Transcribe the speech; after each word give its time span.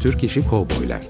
Türk 0.00 0.24
İşi 0.24 0.48
Kovboylar 0.48 1.00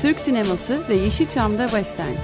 Türk 0.00 0.20
sineması 0.20 0.88
ve 0.88 0.94
Yeşilçam'da 0.94 1.68
Western. 1.68 2.14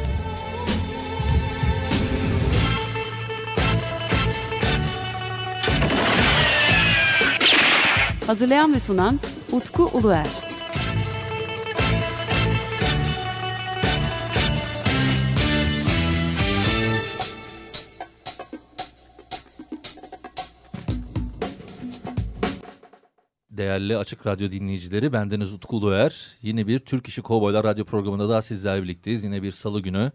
Hazırlayan 8.27 8.75
ve 8.75 8.81
sunan 8.81 9.21
Utku 9.53 9.91
Uluer. 9.93 10.48
Değerli 23.69 23.97
Açık 23.97 24.27
Radyo 24.27 24.51
dinleyicileri, 24.51 25.13
bendeniz 25.13 25.53
Utku 25.53 25.77
Uluer. 25.77 26.27
Yine 26.43 26.67
bir 26.67 26.79
Türk 26.79 27.09
İşi 27.09 27.23
Kovboylar 27.23 27.65
Radyo 27.65 27.85
programında 27.85 28.29
daha 28.29 28.43
sizlerle 28.43 28.83
birlikteyiz. 28.83 29.25
Yine 29.25 29.43
bir 29.43 29.53
salı 29.53 29.81
günü 29.81 30.13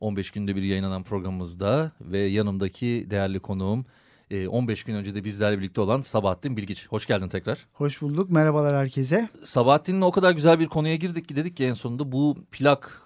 15 0.00 0.30
günde 0.30 0.56
bir 0.56 0.62
yayınlanan 0.62 1.02
programımızda 1.02 1.92
ve 2.00 2.18
yanımdaki 2.18 3.06
değerli 3.10 3.40
konuğum 3.40 3.86
15 4.48 4.80
e, 4.80 4.86
gün 4.86 4.94
önce 4.94 5.14
de 5.14 5.24
bizlerle 5.24 5.58
birlikte 5.58 5.80
olan 5.80 6.00
Sabahattin 6.00 6.56
Bilgiç. 6.56 6.88
Hoş 6.88 7.06
geldin 7.06 7.28
tekrar. 7.28 7.66
Hoş 7.72 8.02
bulduk. 8.02 8.30
Merhabalar 8.30 8.76
herkese. 8.76 9.28
Sabahattin'le 9.44 10.02
o 10.02 10.10
kadar 10.10 10.32
güzel 10.32 10.60
bir 10.60 10.66
konuya 10.66 10.96
girdik 10.96 11.28
ki 11.28 11.36
dedik 11.36 11.56
ki 11.56 11.64
en 11.64 11.72
sonunda 11.72 12.12
bu 12.12 12.36
plak 12.52 13.02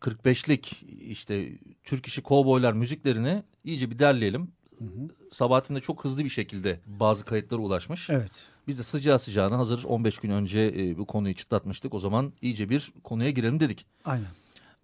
45'lik 0.00 0.82
işte 1.00 1.52
Türk 1.84 2.06
işi 2.06 2.22
kovboylar 2.22 2.72
müziklerini 2.72 3.42
iyice 3.64 3.90
bir 3.90 3.98
derleyelim. 3.98 4.48
Hı 4.78 4.84
hı. 4.84 5.08
Sabahattin 5.32 5.74
de 5.74 5.80
çok 5.80 6.04
hızlı 6.04 6.24
bir 6.24 6.28
şekilde 6.28 6.80
bazı 6.86 7.24
kayıtlara 7.24 7.60
ulaşmış. 7.60 8.10
Evet. 8.10 8.53
Biz 8.66 8.78
de 8.78 8.82
sıcağı 8.82 9.18
sıcağına 9.18 9.58
hazır 9.58 9.84
15 9.84 10.18
gün 10.18 10.30
önce 10.30 10.74
e, 10.76 10.98
bu 10.98 11.06
konuyu 11.06 11.34
çıtlatmıştık. 11.34 11.94
O 11.94 11.98
zaman 11.98 12.32
iyice 12.42 12.70
bir 12.70 12.92
konuya 13.04 13.30
girelim 13.30 13.60
dedik. 13.60 13.86
Aynen. 14.04 14.26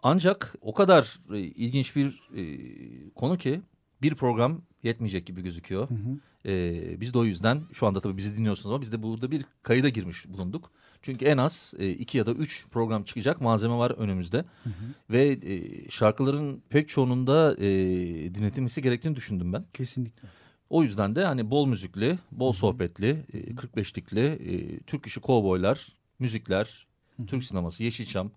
Ancak 0.02 0.54
o 0.60 0.74
kadar 0.74 1.18
e, 1.32 1.38
ilginç 1.38 1.96
bir 1.96 2.28
e, 2.36 2.42
konu 3.14 3.38
ki 3.38 3.60
bir 4.02 4.14
program 4.14 4.62
yetmeyecek 4.82 5.26
gibi 5.26 5.42
gözüküyor. 5.42 5.90
Hı 5.90 5.94
hı. 5.94 6.50
E, 6.50 7.00
biz 7.00 7.14
de 7.14 7.18
o 7.18 7.24
yüzden 7.24 7.62
şu 7.72 7.86
anda 7.86 8.00
tabii 8.00 8.16
bizi 8.16 8.36
dinliyorsunuz 8.36 8.72
ama 8.72 8.80
biz 8.80 8.92
de 8.92 9.02
burada 9.02 9.30
bir 9.30 9.44
kayıda 9.62 9.88
girmiş 9.88 10.28
bulunduk. 10.28 10.70
Çünkü 11.02 11.24
en 11.24 11.36
az 11.36 11.74
e, 11.78 11.90
iki 11.90 12.18
ya 12.18 12.26
da 12.26 12.32
üç 12.32 12.66
program 12.70 13.04
çıkacak 13.04 13.40
malzeme 13.40 13.74
var 13.74 13.90
önümüzde. 13.90 14.36
Hı 14.36 14.70
hı. 14.70 14.72
Ve 15.10 15.38
e, 15.42 15.88
şarkıların 15.90 16.62
pek 16.68 16.88
çoğunun 16.88 17.26
da 17.26 17.56
e, 17.56 17.68
dinletilmesi 18.34 18.82
gerektiğini 18.82 19.16
düşündüm 19.16 19.52
ben. 19.52 19.64
Kesinlikle. 19.74 20.28
O 20.70 20.82
yüzden 20.82 21.14
de 21.14 21.24
hani 21.24 21.50
bol 21.50 21.66
müzikli, 21.66 22.18
bol 22.32 22.52
sohbetli, 22.52 23.26
e, 23.32 23.38
45'likli 23.38 24.20
e, 24.20 24.80
Türk 24.80 25.06
işi 25.06 25.20
kovboylar, 25.20 25.88
müzikler. 26.18 26.86
Türk 27.26 27.44
sineması, 27.44 27.84
Yeşilçam 27.84 28.30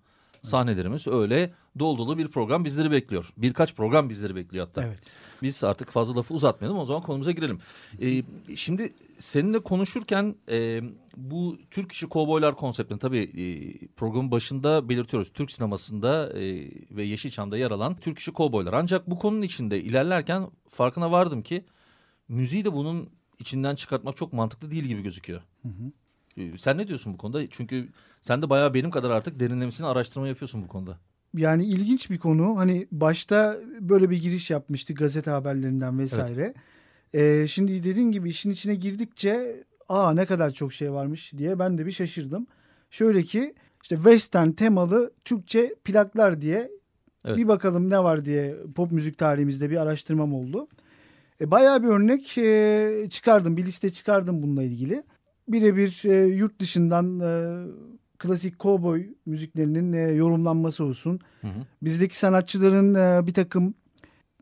sahnelerimiz 0.43 1.07
öyle 1.07 1.53
dolu 1.79 1.97
dolu 1.97 2.17
bir 2.17 2.27
program 2.27 2.65
bizleri 2.65 2.91
bekliyor. 2.91 3.33
Birkaç 3.37 3.75
program 3.75 4.09
bizleri 4.09 4.35
bekliyor 4.35 4.65
hatta. 4.65 4.83
Evet. 4.83 4.99
Biz 5.41 5.63
artık 5.63 5.89
fazla 5.89 6.15
lafı 6.15 6.33
uzatmayalım 6.33 6.79
o 6.79 6.85
zaman 6.85 7.01
konumuza 7.01 7.31
girelim. 7.31 7.59
Ee, 8.01 8.23
şimdi 8.55 8.93
seninle 9.17 9.59
konuşurken 9.59 10.35
e, 10.49 10.81
bu 11.17 11.57
Türk 11.71 11.91
işi 11.91 12.07
kovboylar 12.07 12.55
konseptini 12.55 12.99
tabii 12.99 13.23
e, 13.23 13.43
programın 13.87 14.31
başında 14.31 14.89
belirtiyoruz. 14.89 15.31
Türk 15.33 15.51
sinemasında 15.51 16.39
e, 16.39 16.71
ve 16.91 17.03
Yeşilçam'da 17.03 17.57
yer 17.57 17.71
alan 17.71 17.95
Türk 17.95 18.19
işi 18.19 18.31
kovboylar. 18.31 18.73
Ancak 18.73 19.09
bu 19.09 19.19
konunun 19.19 19.41
içinde 19.41 19.81
ilerlerken 19.81 20.47
farkına 20.69 21.11
vardım 21.11 21.41
ki 21.41 21.65
müziği 22.27 22.65
de 22.65 22.73
bunun 22.73 23.09
içinden 23.39 23.75
çıkartmak 23.75 24.17
çok 24.17 24.33
mantıklı 24.33 24.71
değil 24.71 24.83
gibi 24.83 25.01
gözüküyor. 25.01 25.41
Hı 25.61 25.69
hı. 25.69 25.91
Ee, 26.37 26.57
sen 26.57 26.77
ne 26.77 26.87
diyorsun 26.87 27.13
bu 27.13 27.17
konuda? 27.17 27.49
Çünkü 27.49 27.89
sen 28.21 28.41
de 28.41 28.49
bayağı 28.49 28.73
benim 28.73 28.91
kadar 28.91 29.09
artık 29.09 29.39
derinlemesine 29.39 29.87
araştırma 29.87 30.27
yapıyorsun 30.27 30.63
bu 30.63 30.67
konuda. 30.67 30.99
Yani 31.37 31.65
ilginç 31.65 32.09
bir 32.09 32.17
konu. 32.17 32.57
Hani 32.57 32.87
başta 32.91 33.57
böyle 33.79 34.09
bir 34.09 34.21
giriş 34.21 34.51
yapmıştı 34.51 34.93
gazete 34.93 35.31
haberlerinden 35.31 35.99
vesaire. 35.99 36.53
Evet. 37.13 37.43
Ee, 37.43 37.47
şimdi 37.47 37.83
dediğin 37.83 38.11
gibi 38.11 38.29
işin 38.29 38.51
içine 38.51 38.75
girdikçe 38.75 39.63
aa 39.89 40.13
ne 40.13 40.25
kadar 40.25 40.51
çok 40.51 40.73
şey 40.73 40.91
varmış 40.91 41.33
diye 41.37 41.59
ben 41.59 41.77
de 41.77 41.85
bir 41.85 41.91
şaşırdım. 41.91 42.47
Şöyle 42.89 43.23
ki 43.23 43.53
işte 43.83 43.95
western 43.95 44.51
temalı 44.51 45.13
Türkçe 45.25 45.75
plaklar 45.83 46.41
diye 46.41 46.71
evet. 47.25 47.37
bir 47.37 47.47
bakalım 47.47 47.89
ne 47.89 48.03
var 48.03 48.25
diye 48.25 48.55
pop 48.75 48.91
müzik 48.91 49.17
tarihimizde 49.17 49.69
bir 49.69 49.77
araştırmam 49.77 50.33
oldu. 50.33 50.67
E, 51.41 51.51
bayağı 51.51 51.83
bir 51.83 51.87
örnek 51.87 52.37
e, 52.37 53.09
çıkardım. 53.09 53.57
Bir 53.57 53.65
liste 53.65 53.89
çıkardım 53.89 54.43
bununla 54.43 54.63
ilgili. 54.63 55.03
Birebir 55.47 56.01
e, 56.05 56.25
yurt 56.25 56.59
dışından 56.59 57.19
e, 57.19 57.31
klasik 58.19 58.59
cowboy 58.59 59.13
müziklerinin 59.25 59.93
e, 59.93 60.11
yorumlanması 60.11 60.83
olsun. 60.83 61.19
Hı 61.41 61.47
hı. 61.47 61.65
Bizdeki 61.81 62.17
sanatçıların 62.17 62.93
e, 62.95 63.27
bir 63.27 63.33
takım 63.33 63.73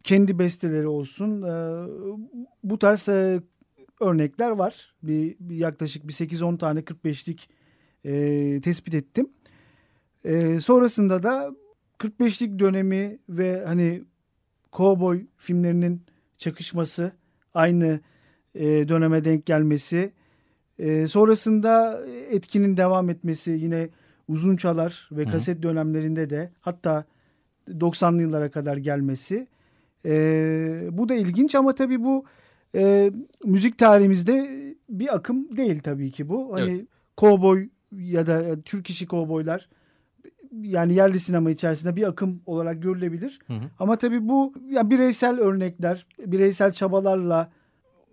kendi 0.04 0.40
besteleri 0.40 0.88
olsun. 0.88 1.42
E, 1.42 1.54
bu 2.64 2.80
tarz 2.80 3.10
e, 3.10 3.42
örnekler 4.00 4.50
var. 4.50 4.94
Bir, 5.04 5.36
bir 5.40 5.56
yaklaşık 5.56 6.08
bir 6.08 6.14
8-10 6.14 6.58
tane 6.58 6.80
45'lik 6.80 7.50
e, 8.06 8.62
tespit 8.62 8.94
ettim. 8.94 9.30
E, 10.26 10.60
sonrasında 10.60 11.24
da 11.24 11.52
45'lik 12.00 12.60
dönemi 12.60 13.20
ve 13.30 13.66
hani 13.66 14.04
cowboy 14.74 15.26
filmlerinin 15.38 16.02
çakışması, 16.42 17.12
aynı 17.54 18.00
e, 18.56 18.88
döneme 18.88 19.26
denk 19.26 19.46
gelmesi, 19.46 20.12
e, 20.80 21.08
sonrasında 21.08 22.02
etkinin 22.30 22.78
devam 22.78 23.10
etmesi 23.10 23.52
yine 23.52 23.90
uzun 24.28 24.56
çalar 24.56 25.10
ve 25.12 25.26
kaset 25.26 25.58
Hı. 25.58 25.64
dönemlerinde 25.64 26.30
de 26.30 26.52
hatta 26.62 27.06
90'lı 27.70 28.22
yıllara 28.22 28.52
kadar 28.52 28.78
gelmesi. 28.78 29.48
E, 30.06 30.14
bu 30.92 31.10
da 31.10 31.16
ilginç 31.16 31.56
ama 31.56 31.76
tabii 31.76 32.04
bu 32.04 32.26
e, 32.76 33.12
müzik 33.46 33.78
tarihimizde 33.78 34.50
bir 34.90 35.16
akım 35.16 35.58
değil 35.58 35.80
tabii 35.84 36.12
ki 36.12 36.30
bu. 36.30 36.54
Hani 36.54 36.72
evet. 36.72 36.86
kovboy 37.18 37.70
ya 37.92 38.28
da 38.28 38.62
Türk 38.62 38.90
işi 38.90 39.08
kovboylar 39.08 39.70
yani 40.52 40.94
yerli 40.94 41.20
sinema 41.20 41.52
içerisinde 41.52 41.96
bir 41.96 42.08
akım 42.08 42.42
olarak 42.46 42.84
görülebilir. 42.84 43.40
Hı 43.48 43.54
hı. 43.54 43.62
Ama 43.80 43.96
tabii 43.96 44.28
bu 44.28 44.54
yani 44.70 44.90
bireysel 44.90 45.40
örnekler, 45.40 46.06
bireysel 46.26 46.72
çabalarla 46.72 47.52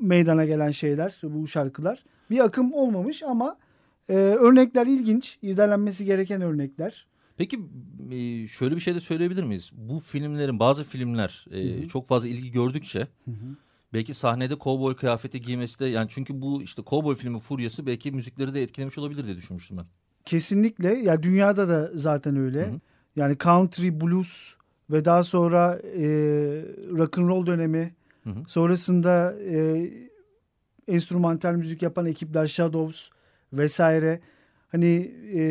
meydana 0.00 0.44
gelen 0.44 0.71
şeyler, 0.71 1.21
bu 1.22 1.47
şarkılar. 1.47 2.04
Bir 2.31 2.44
akım 2.44 2.72
olmamış 2.72 3.22
ama 3.22 3.56
e, 4.09 4.15
örnekler 4.15 4.87
ilginç, 4.87 5.38
irdelenmesi 5.43 6.04
gereken 6.04 6.43
örnekler. 6.43 7.06
Peki 7.37 7.60
e, 8.10 8.47
şöyle 8.47 8.76
bir 8.76 8.81
şey 8.81 8.94
de 8.94 9.00
söyleyebilir 9.00 9.43
miyiz? 9.43 9.70
Bu 9.72 9.99
filmlerin 9.99 10.59
bazı 10.59 10.84
filmler 10.84 11.47
e, 11.50 11.78
hı 11.78 11.82
hı. 11.82 11.88
çok 11.88 12.09
fazla 12.09 12.28
ilgi 12.28 12.50
gördükçe 12.50 13.00
hı 13.25 13.31
hı. 13.31 13.56
belki 13.93 14.15
sahnede 14.15 14.55
kovboy 14.55 14.97
kıyafeti 14.97 15.41
giymesi 15.41 15.78
de 15.78 15.87
yani 15.87 16.06
çünkü 16.10 16.41
bu 16.41 16.62
işte 16.62 16.82
kovboy 16.82 17.15
filmi 17.15 17.41
furyası 17.41 17.87
belki 17.87 18.12
müzikleri 18.12 18.55
de 18.55 18.62
etkilemiş 18.62 18.99
olabilir 18.99 19.25
diye 19.25 19.37
düşünmüştüm 19.37 19.76
ben. 19.76 19.87
Kesinlikle. 20.28 20.94
Ya 20.94 21.22
dünyada 21.22 21.68
da 21.68 21.90
zaten 21.94 22.36
öyle. 22.36 22.66
Hı 22.66 22.70
hı. 22.70 22.80
Yani 23.16 23.36
country, 23.44 24.00
blues 24.00 24.54
ve 24.90 25.04
daha 25.04 25.24
sonra 25.24 25.80
e, 25.84 26.06
rock 26.96 27.18
and 27.18 27.28
roll 27.28 27.46
dönemi. 27.46 27.94
Hı 28.24 28.30
hı. 28.30 28.34
Sonrasında 28.48 29.36
e, 29.50 29.90
enstrümantal 30.88 31.52
müzik 31.54 31.82
yapan 31.82 32.06
ekipler 32.06 32.46
Shadows 32.46 33.10
vesaire. 33.52 34.20
Hani 34.68 35.12
e, 35.34 35.42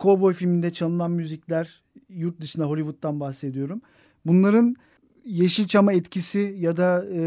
Cowboy 0.00 0.34
filminde 0.34 0.72
çalınan 0.72 1.10
müzikler 1.10 1.82
yurt 2.08 2.40
dışında 2.40 2.64
Hollywood'dan 2.64 3.20
bahsediyorum. 3.20 3.80
Bunların 4.26 4.76
Yeşilçam'a 5.24 5.92
etkisi 5.92 6.56
ya 6.58 6.76
da 6.76 7.06
e, 7.12 7.20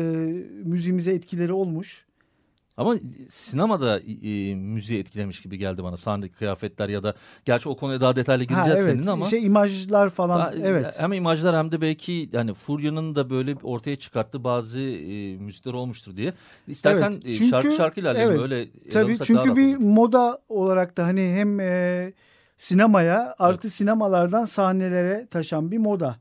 müziğimize 0.64 1.14
etkileri 1.14 1.54
olmuş. 1.54 2.06
Ama 2.78 2.96
sinemada 3.30 4.00
e, 4.00 4.56
müziği 4.56 5.00
etkilemiş 5.00 5.42
gibi 5.42 5.58
geldi 5.58 5.84
bana 5.84 5.98
sahnedeki 5.98 6.36
kıyafetler 6.36 6.90
ya 6.90 7.04
da 7.04 7.14
gerçi 7.46 7.70
o 7.70 7.78
konuya 7.78 8.02
daha 8.02 8.16
detaylı 8.16 8.44
gireceğiz 8.44 8.80
ha, 8.80 8.84
evet. 8.84 8.96
senin 8.96 9.08
ama. 9.08 9.26
Şey 9.26 9.46
imajlar 9.46 10.10
falan 10.10 10.40
daha, 10.40 10.54
evet. 10.54 10.96
Hem 10.98 11.14
imajlar 11.14 11.56
hem 11.56 11.72
de 11.72 11.82
belki 11.82 12.30
yani 12.32 12.54
Furya'nın 12.54 13.16
da 13.16 13.30
böyle 13.30 13.56
ortaya 13.64 13.96
çıkarttığı 13.96 14.44
bazı 14.44 14.80
e, 14.82 15.38
müzikler 15.38 15.74
olmuştur 15.74 16.18
diye. 16.18 16.34
İstersen 16.68 17.12
evet, 17.12 17.26
e, 17.26 17.34
çünkü, 17.34 17.50
şarkı 17.50 17.72
şarkı 17.72 18.00
ilerleyelim 18.00 18.32
evet, 18.32 18.42
öyle. 18.42 18.68
Tabii 18.92 19.18
çünkü 19.24 19.56
bir 19.56 19.78
moda 19.78 20.42
olarak 20.50 20.98
da 20.98 21.06
hani 21.06 21.34
hem 21.34 21.60
e, 21.60 22.14
sinemaya 22.58 23.36
artı 23.40 23.68
evet. 23.68 23.74
sinemalardan 23.74 24.46
sahnelere 24.46 25.28
taşan 25.32 25.72
bir 25.72 25.78
moda. 25.78 26.16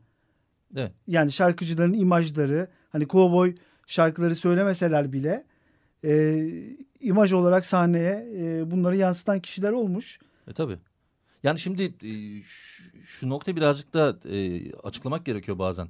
Evet. 0.77 0.93
Yani 1.07 1.33
şarkıcıların 1.33 1.93
imajları 1.93 2.69
hani 2.93 3.07
kovboy 3.07 3.55
şarkıları 3.87 4.37
söylemeseler 4.37 5.13
bile 5.13 5.45
e, 6.05 6.47
imaj 7.01 7.33
olarak 7.33 7.67
sahneye 7.67 8.29
e, 8.37 8.71
bunları 8.71 8.97
yansıtan 8.97 9.41
kişiler 9.41 9.73
olmuş. 9.73 10.19
E 10.49 10.53
tabii. 10.53 10.79
Yani 11.43 11.59
şimdi 11.59 11.83
e, 11.83 12.43
şu, 12.43 12.83
şu 13.05 13.29
nokta 13.29 13.57
birazcık 13.57 13.95
da 13.95 14.19
e, 14.29 14.73
açıklamak 14.73 15.27
gerekiyor 15.27 15.59
bazen. 15.59 15.89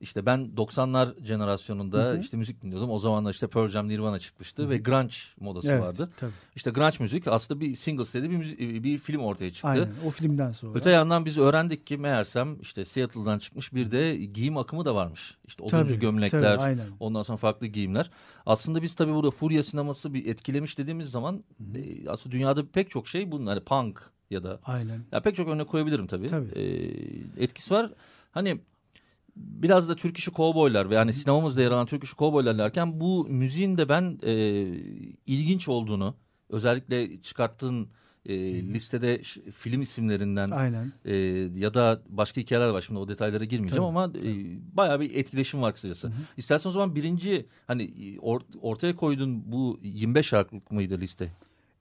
İşte 0.00 0.26
ben 0.26 0.50
90'lar 0.56 1.24
jenerasyonunda 1.24 1.98
Hı 1.98 2.12
hı. 2.12 2.18
işte 2.18 2.36
müzik 2.36 2.62
dinliyordum. 2.62 2.90
O 2.90 2.98
zamanlar 2.98 3.30
işte 3.30 3.46
Pearl 3.46 3.68
Jam, 3.68 3.88
Nirvana 3.88 4.18
çıkmıştı 4.18 4.70
ve 4.70 4.78
grunge 4.78 5.14
modası 5.40 5.72
Evet, 5.72 5.82
vardı. 5.82 6.10
Tabii. 6.20 6.30
İşte 6.56 6.70
grunge 6.70 6.96
müzik 7.00 7.28
aslında 7.28 7.60
bir 7.60 7.74
single 7.74 8.04
sitede 8.04 8.30
bir, 8.30 8.36
müzik, 8.36 8.58
bir 8.60 8.98
film 8.98 9.20
ortaya 9.20 9.52
çıktı. 9.52 9.68
Aynen. 9.68 9.88
O 10.06 10.10
filmden 10.10 10.52
sonra. 10.52 10.78
Öte 10.78 10.90
yandan 10.90 11.24
biz 11.24 11.38
öğrendik 11.38 11.86
ki 11.86 11.96
meğersem 11.96 12.60
işte 12.60 12.84
Seattle'dan 12.84 13.38
çıkmış 13.38 13.74
bir 13.74 13.90
de 13.90 14.16
giyim 14.16 14.56
akımı 14.56 14.84
da 14.84 14.94
varmış. 14.94 15.36
İşte 15.46 15.62
oduncu 15.62 15.86
Tabii, 15.86 15.98
gömlekler, 15.98 16.42
tabii, 16.42 16.62
aynen. 16.62 16.86
ondan 17.00 17.22
sonra 17.22 17.36
farklı 17.36 17.66
giyimler. 17.66 18.10
Aslında 18.46 18.82
biz 18.82 18.94
tabii 18.94 19.14
burada 19.14 19.30
furya 19.30 19.62
sineması 19.62 20.14
bir 20.14 20.26
etkilemiş 20.26 20.78
dediğimiz 20.78 21.10
zaman 21.10 21.44
e, 21.74 22.08
aslında 22.08 22.36
dünyada 22.36 22.66
pek 22.66 22.90
çok 22.90 23.08
şey 23.08 23.32
bunun 23.32 23.46
hani 23.46 23.60
punk 23.60 24.10
ya 24.30 24.44
da 24.44 24.60
Aynen. 24.64 25.04
ya 25.12 25.20
pek 25.20 25.36
çok 25.36 25.48
örnek 25.48 25.68
koyabilirim 25.68 26.06
tabii. 26.06 26.26
Tabii. 26.26 26.58
E, 26.58 26.64
etkisi 27.44 27.74
var. 27.74 27.90
Hani 28.30 28.60
biraz 29.38 29.88
da 29.88 29.96
Türk 29.96 30.16
işi 30.16 30.30
kovboylar 30.30 30.90
ve 30.90 30.94
yani 30.94 31.12
sinemamızda 31.12 31.62
yer 31.62 31.70
alan 31.70 31.86
Türk 31.86 32.04
işi 32.04 32.16
kovboylar 32.16 32.58
derken 32.58 33.00
bu 33.00 33.26
müziğin 33.28 33.78
de 33.78 33.88
ben 33.88 34.18
e, 34.22 34.32
ilginç 35.26 35.68
olduğunu 35.68 36.14
özellikle 36.48 37.22
çıkarttığın 37.22 37.88
e, 38.26 38.34
listede 38.62 39.22
film 39.52 39.82
isimlerinden 39.82 40.50
Aynen. 40.50 40.92
e, 41.04 41.16
ya 41.54 41.74
da 41.74 42.02
başka 42.08 42.40
hikayeler 42.40 42.68
var 42.68 42.80
şimdi 42.80 43.00
o 43.00 43.08
detaylara 43.08 43.44
girmeyeceğim 43.44 43.84
Tabii, 43.84 43.98
ama 43.98 44.12
e, 44.18 44.32
bayağı 44.76 45.00
bir 45.00 45.14
etkileşim 45.14 45.62
var 45.62 45.74
kısacası. 45.74 46.12
İstersen 46.36 46.70
o 46.70 46.72
zaman 46.72 46.94
birinci 46.94 47.46
hani 47.66 47.82
or- 48.16 48.58
ortaya 48.60 48.96
koyduğun 48.96 49.52
bu 49.52 49.78
25 49.82 50.26
şarkılık 50.26 50.70
mıydı 50.70 51.00
liste? 51.00 51.32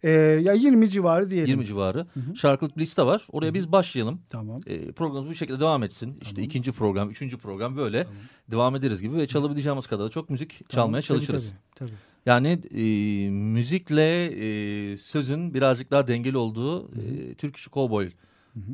Ee, 0.04 0.10
ya 0.44 0.54
20 0.54 0.90
civarı 0.90 1.30
diyelim. 1.30 1.50
20 1.50 1.66
civarı 1.66 2.08
şarkılık 2.36 2.78
liste 2.78 3.04
var. 3.04 3.28
Oraya 3.32 3.54
biz 3.54 3.72
başlayalım. 3.72 4.22
Tamam. 4.30 4.62
E, 4.68 4.92
programımız 4.92 5.30
bu 5.30 5.36
şekilde 5.36 5.60
devam 5.60 5.84
etsin. 5.84 6.20
İşte 6.22 6.44
ikinci 6.44 6.72
program, 6.72 7.10
üçüncü 7.10 7.38
program 7.38 7.78
böyle 7.78 8.08
devam 8.52 8.76
ederiz 8.76 9.02
gibi 9.02 9.18
ve 9.18 9.28
çalabileceğimiz 9.28 9.88
kadar 9.88 10.06
da 10.06 10.10
çok 10.10 10.30
müzik 10.30 10.70
çalmaya 10.70 11.02
Tabii, 11.02 11.08
çalışırız. 11.08 11.54
Tabii, 11.76 11.90
tabii. 11.90 11.98
Yani 12.26 12.60
e, 12.76 13.30
müzikle 13.30 14.26
e, 14.26 14.98
sözün 14.98 15.54
birazcık 15.54 15.92
daha 15.92 16.08
dengeli 16.08 16.38
olduğu 16.38 16.86
e, 16.86 17.34
Türk 17.34 17.56
işi 17.56 17.70
kovboy 17.70 18.12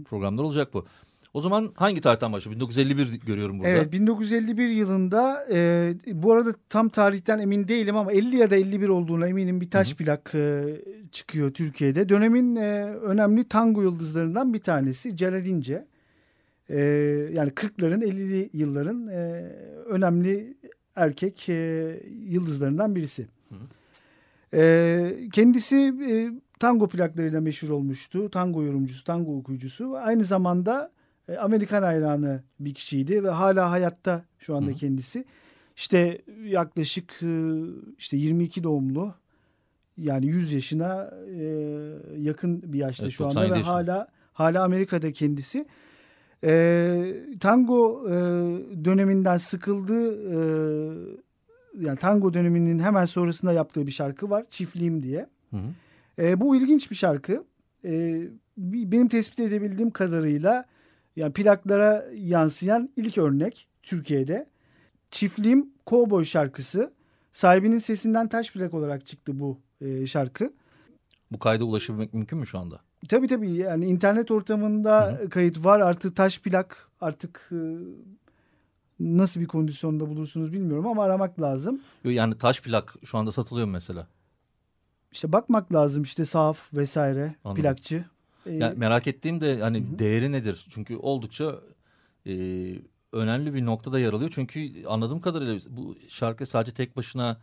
programlar 0.05 0.43
olacak 0.43 0.73
bu. 0.73 0.85
O 1.33 1.41
zaman 1.41 1.71
hangi 1.75 2.01
tarihten 2.01 2.33
başlıyor? 2.33 2.55
1951 2.55 3.19
görüyorum 3.25 3.59
burada. 3.59 3.69
Evet 3.69 3.91
1951 3.91 4.69
yılında 4.69 5.45
e, 5.51 5.93
bu 6.07 6.33
arada 6.33 6.53
tam 6.69 6.89
tarihten 6.89 7.39
emin 7.39 7.67
değilim 7.67 7.97
ama 7.97 8.11
50 8.11 8.35
ya 8.35 8.49
da 8.49 8.55
51 8.55 8.89
olduğuna 8.89 9.27
eminim 9.27 9.61
bir 9.61 9.69
taş 9.69 9.93
plak 9.93 10.35
e, 10.35 10.63
çıkıyor 11.11 11.51
Türkiye'de. 11.51 12.09
Dönemin 12.09 12.55
e, 12.55 12.83
önemli 12.85 13.47
tango 13.47 13.81
yıldızlarından 13.81 14.53
bir 14.53 14.59
tanesi 14.59 15.15
Celal 15.15 15.45
İnce. 15.45 15.85
E, 16.69 16.79
yani 17.33 17.49
40'ların 17.49 18.03
50'li 18.03 18.49
yılların 18.53 19.07
e, 19.07 19.49
önemli 19.85 20.57
erkek 20.95 21.49
e, 21.49 21.99
yıldızlarından 22.27 22.95
birisi. 22.95 23.27
E, 24.53 25.13
kendisi 25.33 25.93
e, 26.09 26.31
tango 26.59 26.87
plaklarıyla 26.87 27.41
meşhur 27.41 27.69
olmuştu. 27.69 28.29
Tango 28.29 28.63
yorumcusu, 28.63 29.03
tango 29.03 29.37
okuyucusu. 29.37 29.97
Aynı 29.97 30.23
zamanda 30.23 30.91
e, 31.29 31.37
Amerikan 31.37 31.83
hayranı 31.83 32.43
bir 32.59 32.73
kişiydi 32.73 33.23
ve 33.23 33.29
hala 33.29 33.71
hayatta 33.71 34.25
şu 34.39 34.55
anda 34.55 34.71
Hı. 34.71 34.75
kendisi. 34.75 35.25
İşte 35.75 36.21
yaklaşık 36.43 37.13
e, 37.23 37.51
işte 37.97 38.17
22 38.17 38.63
doğumlu 38.63 39.13
yani 39.97 40.25
100 40.25 40.53
yaşına 40.53 41.11
e, 41.29 41.43
yakın 42.17 42.73
bir 42.73 42.79
yaşta 42.79 43.03
Evet, 43.03 43.13
şu 43.13 43.25
anda 43.25 43.35
97 43.35 43.53
ve 43.53 43.57
yaşında. 43.57 43.73
hala 43.73 44.07
hala 44.33 44.63
Amerika'da 44.63 45.11
kendisi. 45.11 45.65
E, 46.43 47.15
tango 47.39 48.09
e, 48.09 48.13
döneminden 48.85 49.37
sıkıldı. 49.37 50.13
E, 50.29 50.37
yani 51.79 51.97
tango 51.99 52.33
döneminin 52.33 52.79
hemen 52.79 53.05
sonrasında 53.05 53.53
yaptığı 53.53 53.87
bir 53.87 53.91
şarkı 53.91 54.29
var. 54.29 54.45
Çiftliğim 54.49 55.03
diye. 55.03 55.27
Hı 55.51 55.57
hı. 55.57 56.23
E, 56.25 56.41
bu 56.41 56.55
ilginç 56.55 56.91
bir 56.91 56.95
şarkı. 56.95 57.43
E, 57.85 58.21
benim 58.57 59.07
tespit 59.07 59.39
edebildiğim 59.39 59.91
kadarıyla 59.91 60.65
yani 61.15 61.33
plaklara 61.33 62.05
yansıyan 62.15 62.89
ilk 62.95 63.17
örnek 63.17 63.67
Türkiye'de. 63.83 64.49
Çiftliğim 65.11 65.69
Cowboy 65.87 66.25
şarkısı. 66.25 66.93
Sahibinin 67.31 67.79
sesinden 67.79 68.27
taş 68.27 68.53
plak 68.53 68.73
olarak 68.73 69.05
çıktı 69.05 69.39
bu 69.39 69.59
e, 69.81 70.07
şarkı. 70.07 70.53
Bu 71.31 71.39
kayda 71.39 71.63
ulaşabilmek 71.63 72.13
mümkün 72.13 72.39
mü 72.39 72.47
şu 72.47 72.59
anda? 72.59 72.79
Tabii 73.09 73.27
tabii 73.27 73.51
yani 73.51 73.85
internet 73.85 74.31
ortamında 74.31 75.21
kayıt 75.29 75.65
var. 75.65 75.79
Artı 75.79 76.13
taş 76.13 76.39
plak 76.41 76.89
artık 77.01 77.49
e, 77.51 77.57
nasıl 78.99 79.41
bir 79.41 79.47
kondisyonda 79.47 80.09
bulursunuz 80.09 80.53
bilmiyorum 80.53 80.87
ama 80.87 81.03
aramak 81.03 81.41
lazım. 81.41 81.81
Yani 82.03 82.37
taş 82.37 82.61
plak 82.61 82.95
şu 83.05 83.17
anda 83.17 83.31
satılıyor 83.31 83.67
mesela? 83.67 84.07
İşte 85.11 85.31
bakmak 85.31 85.73
lazım 85.73 86.03
işte 86.03 86.25
sahaf 86.25 86.73
vesaire 86.73 87.35
Anladım. 87.43 87.63
plakçı. 87.63 88.05
E, 88.45 88.53
Yani 88.53 88.77
merak 88.77 89.07
ettiğim 89.07 89.41
de 89.41 89.59
hani 89.59 89.99
değeri 89.99 90.31
nedir? 90.31 90.67
Çünkü 90.69 90.95
oldukça 90.95 91.55
e, 92.27 92.33
önemli 93.11 93.53
bir 93.53 93.65
noktada 93.65 93.99
yer 93.99 94.13
alıyor. 94.13 94.31
Çünkü 94.35 94.85
anladığım 94.87 95.21
kadarıyla 95.21 95.59
bu 95.69 95.95
şarkı 96.07 96.45
sadece 96.45 96.71
tek 96.71 96.97
başına 96.97 97.37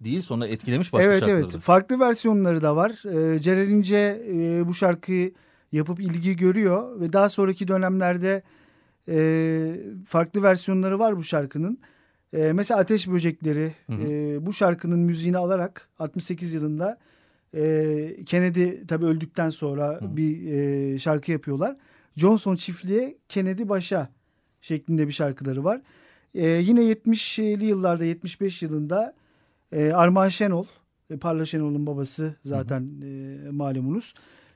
değil 0.00 0.22
sonra 0.22 0.46
etkilemiş 0.46 0.92
başka 0.92 1.04
evet 1.04 1.20
şarkıları 1.20 1.40
evet 1.42 1.54
da. 1.54 1.58
farklı 1.58 2.00
versiyonları 2.00 2.62
da 2.62 2.76
var. 2.76 2.90
Ee, 3.34 3.38
Celal 3.38 3.68
İnce 3.68 4.22
e, 4.28 4.66
bu 4.66 4.74
şarkıyı 4.74 5.34
yapıp 5.72 6.00
ilgi 6.00 6.36
görüyor 6.36 7.00
ve 7.00 7.12
daha 7.12 7.28
sonraki 7.28 7.68
dönemlerde 7.68 8.42
e, 9.08 9.76
farklı 10.06 10.42
versiyonları 10.42 10.98
var 10.98 11.16
bu 11.16 11.22
şarkının. 11.22 11.78
E, 12.32 12.52
mesela 12.52 12.80
Ateş 12.80 13.08
Böcekleri 13.08 13.72
Hı 13.86 13.92
hı. 13.92 14.02
e, 14.02 14.46
bu 14.46 14.52
şarkının 14.52 14.98
müziğini 14.98 15.38
alarak 15.38 15.88
68 15.98 16.54
yılında 16.54 16.98
e, 17.54 18.24
Kennedy 18.26 18.70
tabii 18.88 19.04
öldükten 19.04 19.50
sonra 19.50 20.00
Hı. 20.00 20.16
bir 20.16 20.52
e, 20.52 20.98
şarkı 20.98 21.32
yapıyorlar. 21.32 21.76
Johnson 22.16 22.56
Çiftliğe 22.56 23.16
Kennedy 23.28 23.68
Başa 23.68 24.08
şeklinde 24.60 25.06
bir 25.06 25.12
şarkıları 25.12 25.64
var. 25.64 25.80
E, 26.34 26.48
yine 26.48 26.80
70'li 26.80 27.64
yıllarda 27.64 28.04
75 28.04 28.62
yılında 28.62 29.14
e, 29.72 29.92
Armağan 29.92 30.28
Şenol, 30.28 30.64
e, 31.10 31.16
Parla 31.16 31.46
Şenol'un 31.46 31.86
babası 31.86 32.34
zaten 32.44 32.88
e, 33.02 33.50
malumunuz. 33.50 34.14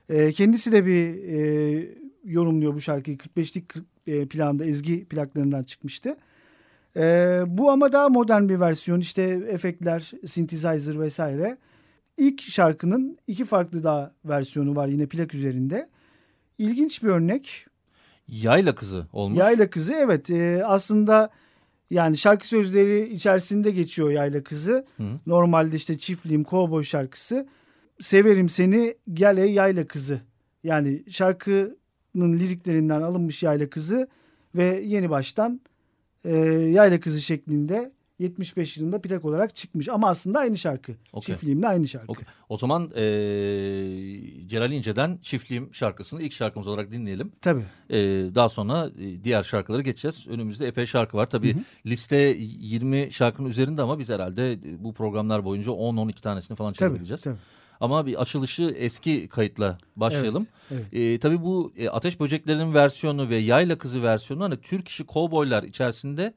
E, 0.09 0.31
kendisi 0.31 0.71
de 0.71 0.85
bir 0.85 1.23
e, 1.23 1.95
yorumluyor 2.25 2.73
bu 2.73 2.81
şarkıyı. 2.81 3.17
45'lik 3.17 3.69
kırk- 3.69 3.85
e, 4.07 4.25
planda 4.25 4.65
ezgi 4.65 5.05
plaklarından 5.05 5.63
çıkmıştı. 5.63 6.17
E, 6.95 7.01
bu 7.47 7.71
ama 7.71 7.91
daha 7.91 8.09
modern 8.09 8.49
bir 8.49 8.59
versiyon. 8.59 8.99
İşte 8.99 9.23
efektler, 9.49 10.11
synthesizer 10.25 10.99
vesaire. 10.99 11.57
İlk 12.17 12.41
şarkının 12.41 13.17
iki 13.27 13.45
farklı 13.45 13.83
daha 13.83 14.11
versiyonu 14.25 14.75
var 14.75 14.87
yine 14.87 15.05
plak 15.05 15.33
üzerinde. 15.33 15.89
İlginç 16.57 17.03
bir 17.03 17.07
örnek. 17.07 17.65
Yayla 18.27 18.75
kızı 18.75 19.07
olmuş. 19.13 19.37
Yayla 19.37 19.69
Kızı 19.69 19.93
evet 19.93 20.29
e, 20.29 20.65
aslında 20.65 21.29
yani 21.89 22.17
şarkı 22.17 22.47
sözleri 22.47 23.09
içerisinde 23.13 23.71
geçiyor 23.71 24.11
Yayla 24.11 24.43
Kızı. 24.43 24.85
Hı. 24.97 25.03
Normalde 25.25 25.75
işte 25.75 25.97
çiftliğim 25.97 26.43
kovboy 26.43 26.83
şarkısı. 26.83 27.47
Severim 27.99 28.49
seni 28.49 28.95
gel 29.13 29.37
ey 29.37 29.53
Yayla 29.53 29.87
Kızı. 29.87 30.21
Yani 30.63 31.03
şarkının 31.09 32.39
liriklerinden 32.39 33.01
alınmış 33.01 33.43
Yayla 33.43 33.69
Kızı 33.69 34.07
ve 34.55 34.81
yeni 34.85 35.09
baştan 35.09 35.61
e, 36.25 36.35
Yayla 36.49 36.99
Kızı 36.99 37.21
şeklinde 37.21 37.91
75 38.21 38.77
yılında 38.77 39.01
plak 39.01 39.25
olarak 39.25 39.55
çıkmış. 39.55 39.89
Ama 39.89 40.09
aslında 40.09 40.39
aynı 40.39 40.57
şarkı. 40.57 40.91
Okey. 41.13 41.35
Çiftliğimle 41.35 41.67
aynı 41.67 41.87
şarkı. 41.87 42.11
Okey. 42.11 42.25
O 42.49 42.57
zaman 42.57 42.91
e, 42.95 43.01
Celal 44.47 44.71
İnce'den 44.71 45.19
Çiftliğim 45.21 45.73
şarkısını 45.73 46.21
ilk 46.21 46.33
şarkımız 46.33 46.67
olarak 46.67 46.91
dinleyelim. 46.91 47.31
Tabii. 47.41 47.63
E, 47.89 47.97
daha 48.35 48.49
sonra 48.49 48.89
diğer 49.23 49.43
şarkılara 49.43 49.81
geçeceğiz. 49.81 50.27
Önümüzde 50.27 50.67
epey 50.67 50.85
şarkı 50.85 51.17
var. 51.17 51.29
Tabii 51.29 51.55
liste 51.85 52.17
20 52.39 53.11
şarkının 53.11 53.49
üzerinde 53.49 53.81
ama 53.81 53.99
biz 53.99 54.09
herhalde 54.09 54.59
bu 54.83 54.93
programlar 54.93 55.45
boyunca 55.45 55.71
10-12 55.71 56.13
tanesini 56.21 56.55
falan 56.57 56.73
Tabii. 56.73 56.89
çekebileceğiz. 56.89 57.21
tabii. 57.21 57.37
Ama 57.79 58.05
bir 58.05 58.21
açılışı 58.21 58.63
eski 58.77 59.27
kayıtla 59.27 59.77
başlayalım. 59.95 60.47
Evet, 60.71 60.93
E, 60.93 61.19
tabii 61.19 61.41
bu 61.41 61.73
e, 61.77 61.89
Ateş 61.89 62.19
Böceklerinin 62.19 62.73
versiyonu 62.73 63.29
ve 63.29 63.37
Yayla 63.37 63.77
Kızı 63.77 64.03
versiyonu 64.03 64.43
hani 64.43 64.57
Türk 64.61 64.87
işi 64.87 65.05
kovboylar 65.05 65.63
içerisinde 65.63 66.33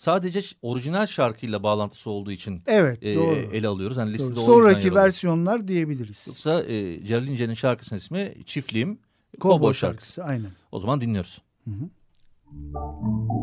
sadece 0.00 0.40
orijinal 0.62 1.06
şarkıyla 1.06 1.62
bağlantısı 1.62 2.10
olduğu 2.10 2.32
için 2.32 2.62
Evet 2.66 3.02
e, 3.02 3.14
doğru. 3.14 3.34
ele 3.34 3.68
alıyoruz. 3.68 3.96
Hani 3.96 4.12
listede 4.12 4.36
doğru. 4.36 4.44
Sonraki 4.44 4.94
versiyonlar 4.94 5.68
diyebiliriz. 5.68 6.24
Yoksa 6.28 6.62
e, 6.62 7.04
Celal 7.06 7.26
İnce'nin 7.26 7.54
şarkısının 7.54 7.98
ismi 7.98 8.34
Çiftliğim 8.46 8.98
Kovboy 9.40 9.72
şarkısı. 9.74 10.12
şarkısı 10.14 10.24
aynen. 10.24 10.50
O 10.72 10.78
zaman 10.80 11.00
dinliyoruz. 11.00 11.42
Uçtum 11.66 13.39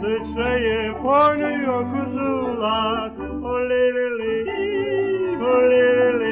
Sıçrayıp 0.00 1.04
oynuyor 1.04 1.84
kuzular 1.92 3.12
Oley 3.44 3.92
oley 4.06 4.46
oley 5.42 6.02
oley 6.08 6.29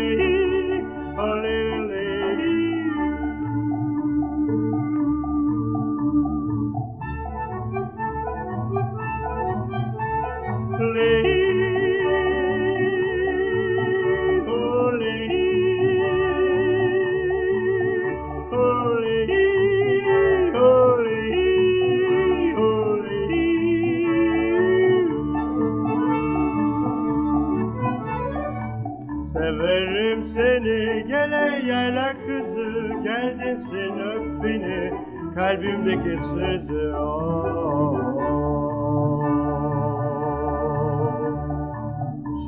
sızı 35.84 36.96
oh. 36.96 37.98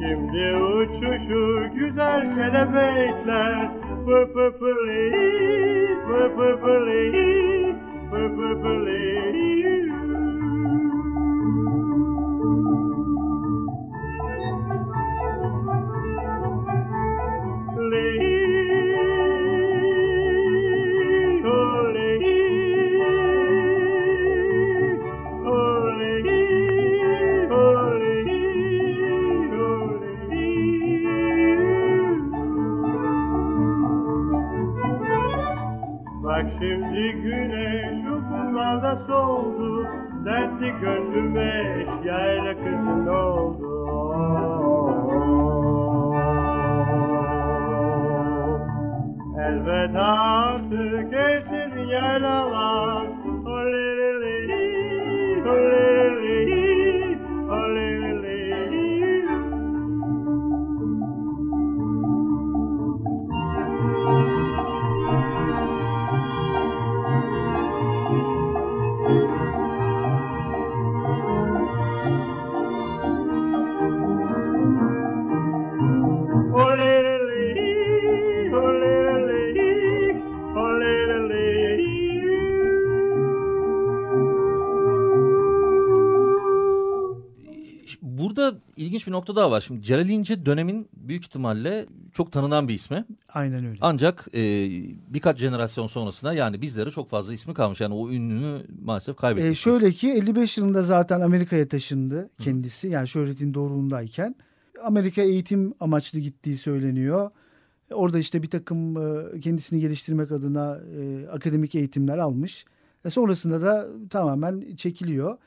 Şimdi 0.01 0.57
uçuşu 0.57 1.75
güzel 1.75 2.35
kelebekler 2.35 3.71
Pı 4.07 4.33
pı 4.33 4.59
pıli, 4.59 5.11
pı 6.07 6.37
pı 6.37 6.61
pıli, 6.61 7.75
pı 8.11 8.37
pı 8.37 8.63
pıli. 8.63 9.40
Gönlüme 40.81 41.87
yayla 42.05 42.55
kızın 42.55 43.07
oldu. 43.07 43.71
Elveda 49.39 50.05
artık 50.05 51.13
esin 51.13 51.79
yaylalar 51.79 52.40
ilginç 88.91 89.07
bir 89.07 89.13
nokta 89.13 89.37
daha 89.37 89.51
var. 89.51 89.61
Şimdi 89.61 89.83
Celal 89.83 90.09
İnce 90.09 90.47
dönemin 90.47 90.89
büyük 90.93 91.25
ihtimalle 91.25 91.87
çok 92.13 92.33
tanınan 92.33 92.69
bir 92.69 92.75
ismi. 92.75 93.05
Aynen 93.29 93.65
öyle. 93.67 93.79
Ancak 93.81 94.29
e, 94.35 94.41
birkaç 95.15 95.39
jenerasyon 95.39 95.87
sonrasında 95.87 96.33
yani 96.33 96.63
bizlere 96.63 96.91
çok 96.91 97.11
fazla 97.11 97.33
ismi 97.33 97.55
kalmış. 97.55 97.81
Yani 97.81 97.95
o 97.95 98.11
ününü 98.11 98.67
maalesef 98.83 99.17
kaybettik. 99.17 99.51
Biz. 99.51 99.59
şöyle 99.59 99.93
ki 99.93 100.11
55 100.11 100.59
yılında 100.59 100.83
zaten 100.83 101.21
Amerika'ya 101.21 101.69
taşındı 101.69 102.31
kendisi. 102.39 102.89
Yani 102.89 103.09
şöhretin 103.09 103.55
doğruluğundayken. 103.55 104.35
Amerika 104.83 105.23
eğitim 105.23 105.75
amaçlı 105.81 106.19
gittiği 106.21 106.57
söyleniyor. 106.57 107.31
Orada 107.91 108.19
işte 108.19 108.43
bir 108.43 108.51
takım 108.51 108.97
e, 108.97 109.41
kendisini 109.41 109.81
geliştirmek 109.81 110.33
adına 110.33 110.79
e, 111.01 111.29
akademik 111.29 111.75
eğitimler 111.75 112.19
almış. 112.19 112.65
E 113.05 113.11
sonrasında 113.11 113.63
da 113.63 113.89
tamamen 114.11 114.75
çekiliyor. 114.77 115.39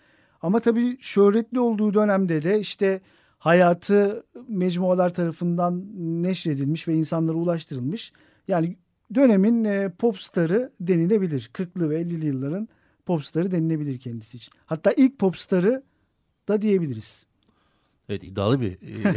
Ama 0.41 0.59
tabii 0.59 0.97
şöhretli 0.99 1.59
olduğu 1.59 1.93
dönemde 1.93 2.41
de 2.41 2.59
işte 2.59 3.01
hayatı 3.43 4.23
mecmualar 4.47 5.13
tarafından 5.13 5.83
neşredilmiş 6.23 6.87
ve 6.87 6.93
insanlara 6.93 7.37
ulaştırılmış. 7.37 8.11
Yani 8.47 8.77
dönemin 9.15 9.63
e, 9.63 9.89
pop 9.89 10.19
starı 10.19 10.71
denilebilir. 10.81 11.49
40'lı 11.53 11.89
ve 11.89 12.01
50'li 12.01 12.25
yılların 12.25 12.67
pop 13.05 13.25
starı 13.25 13.51
denilebilir 13.51 13.97
kendisi 13.99 14.37
için. 14.37 14.53
Hatta 14.65 14.91
ilk 14.91 15.19
pop 15.19 15.37
starı 15.37 15.83
da 16.47 16.61
diyebiliriz. 16.61 17.25
Evet 18.09 18.23
iddialı 18.23 18.61
bir 18.61 18.71
e, 18.71 19.15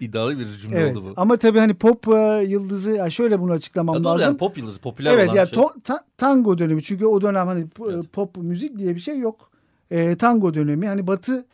iddialı 0.00 0.38
bir 0.38 0.46
cümle 0.46 0.76
Evet. 0.80 0.96
oldu 0.96 1.04
bu. 1.04 1.12
Ama 1.16 1.36
tabii 1.36 1.58
hani 1.58 1.74
pop 1.74 2.08
e, 2.08 2.44
yıldızı 2.48 2.90
yani 2.90 3.12
şöyle 3.12 3.40
bunu 3.40 3.52
açıklamam 3.52 3.94
Ya 3.96 4.04
lazım. 4.04 4.20
yani 4.22 4.36
pop 4.36 4.58
yıldızı 4.58 4.80
popüler 4.80 5.12
evet 5.14 5.28
olan 5.28 5.36
yani 5.36 5.48
şey. 5.48 5.58
to- 5.58 5.82
ta- 5.82 6.04
tango 6.16 6.58
dönemi 6.58 6.82
çünkü 6.82 7.06
o 7.06 7.20
dönem 7.20 7.46
hani 7.46 7.66
Evet. 7.88 8.12
pop 8.12 8.36
müzik 8.36 8.78
diye 8.78 8.94
bir 8.94 9.00
şey 9.00 9.18
yok. 9.18 9.50
E, 9.90 10.16
tango 10.16 10.54
dönemi 10.54 10.86
hani 10.88 11.06
batı 11.06 11.46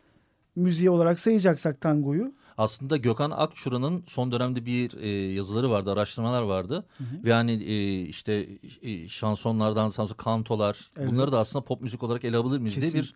müziği 0.55 0.89
olarak 0.89 1.19
sayacaksak 1.19 1.81
tangoyu 1.81 2.33
Aslında 2.57 2.97
Gökhan 2.97 3.31
Akçura'nın 3.31 4.03
son 4.07 4.31
dönemde 4.31 4.65
bir 4.65 4.97
e, 4.97 5.07
yazıları 5.33 5.69
vardı, 5.69 5.91
araştırmalar 5.91 6.41
vardı. 6.41 6.85
Ve 7.23 7.29
yani 7.29 7.51
e, 7.51 8.01
işte 8.01 8.49
e, 8.81 9.07
şansonlardan, 9.07 9.89
sanso 9.89 10.15
kantolar 10.15 10.89
Evet. 10.97 11.11
bunları 11.11 11.31
da 11.31 11.39
aslında 11.39 11.65
pop 11.65 11.81
müzik 11.81 12.03
olarak 12.03 12.23
ele 12.23 12.37
alabilir 12.37 12.59
miyiz 12.59 12.81
diye 12.81 12.93
bir 12.93 13.15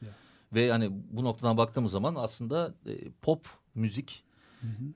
ve 0.54 0.62
yani 0.62 0.92
bu 1.12 1.24
noktadan 1.24 1.58
baktığımız 1.58 1.92
zaman 1.92 2.16
aslında 2.16 2.74
e, 2.86 2.92
pop 3.22 3.46
müzik 3.76 4.24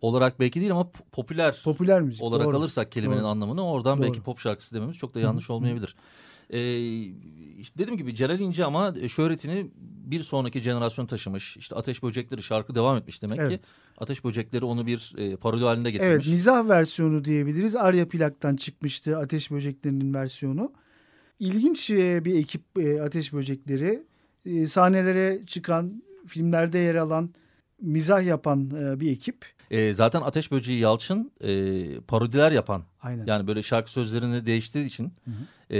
olarak 0.01 0.39
belki 0.39 0.59
değil 0.59 0.71
ama 0.71 0.89
popüler 1.11 1.61
Popüler 1.63 2.01
müzik. 2.01 2.23
olarak 2.23 2.45
doğru. 2.45 2.57
alırsak 2.57 2.91
kelimenin 2.91 3.19
Doğru. 3.19 3.27
anlamını 3.27 3.67
oradan 3.67 3.97
Doğru. 3.97 4.07
belki 4.07 4.21
pop 4.21 4.39
şarkısı 4.39 4.75
dememiz 4.75 4.97
çok 4.97 5.13
da 5.13 5.19
yanlış 5.19 5.49
olmayabilir. 5.49 5.95
Ee, 6.49 6.79
işte 7.57 7.77
dediğim 7.79 7.97
gibi 7.97 8.15
Celal 8.15 8.39
İnce 8.39 8.65
ama 8.65 8.93
şöhretini 9.07 9.71
bir 10.03 10.19
sonraki 10.19 10.61
jenerasyon 10.61 11.05
taşımış. 11.05 11.57
İşte 11.57 11.75
Ateş 11.75 12.03
Böcekleri 12.03 12.43
şarkı 12.43 12.75
devam 12.75 12.97
etmiş 12.97 13.21
demek 13.21 13.39
Evet. 13.39 13.61
ki. 13.61 13.67
Ateş 13.97 14.23
Böcekleri 14.23 14.65
onu 14.65 14.85
bir 14.85 15.13
e, 15.17 15.35
parodi 15.35 15.63
haline 15.63 15.91
getirmiş. 15.91 16.13
Evet 16.15 16.27
mizah 16.27 16.69
versiyonu 16.69 17.25
diyebiliriz. 17.25 17.75
Arya 17.75 18.07
Plak'tan 18.09 18.55
çıkmıştı 18.55 19.17
Ateş 19.17 19.51
Böceklerinin 19.51 20.13
versiyonu. 20.13 20.73
İlginç 21.39 21.89
e, 21.89 22.25
bir 22.25 22.35
ekip 22.35 22.61
e, 22.79 23.01
Ateş 23.01 23.33
Böcekleri. 23.33 24.03
E, 24.45 24.67
Sahnelere 24.67 25.41
çıkan, 25.47 26.03
filmlerde 26.27 26.77
yer 26.77 26.95
alan, 26.95 27.29
mizah 27.81 28.25
yapan 28.25 28.71
e, 28.71 28.99
bir 28.99 29.11
ekip. 29.11 29.45
Ee, 29.73 29.93
zaten 29.93 30.21
Ateş 30.21 30.51
Böceği 30.51 30.79
Yalçın 30.79 31.31
e, 31.41 31.99
parodiler 31.99 32.51
yapan 32.51 32.83
Aynen. 33.01 33.25
yani 33.25 33.47
böyle 33.47 33.63
şarkı 33.63 33.91
sözlerini 33.91 34.45
değiştirdiği 34.45 34.87
için 34.87 35.13
e, 35.69 35.79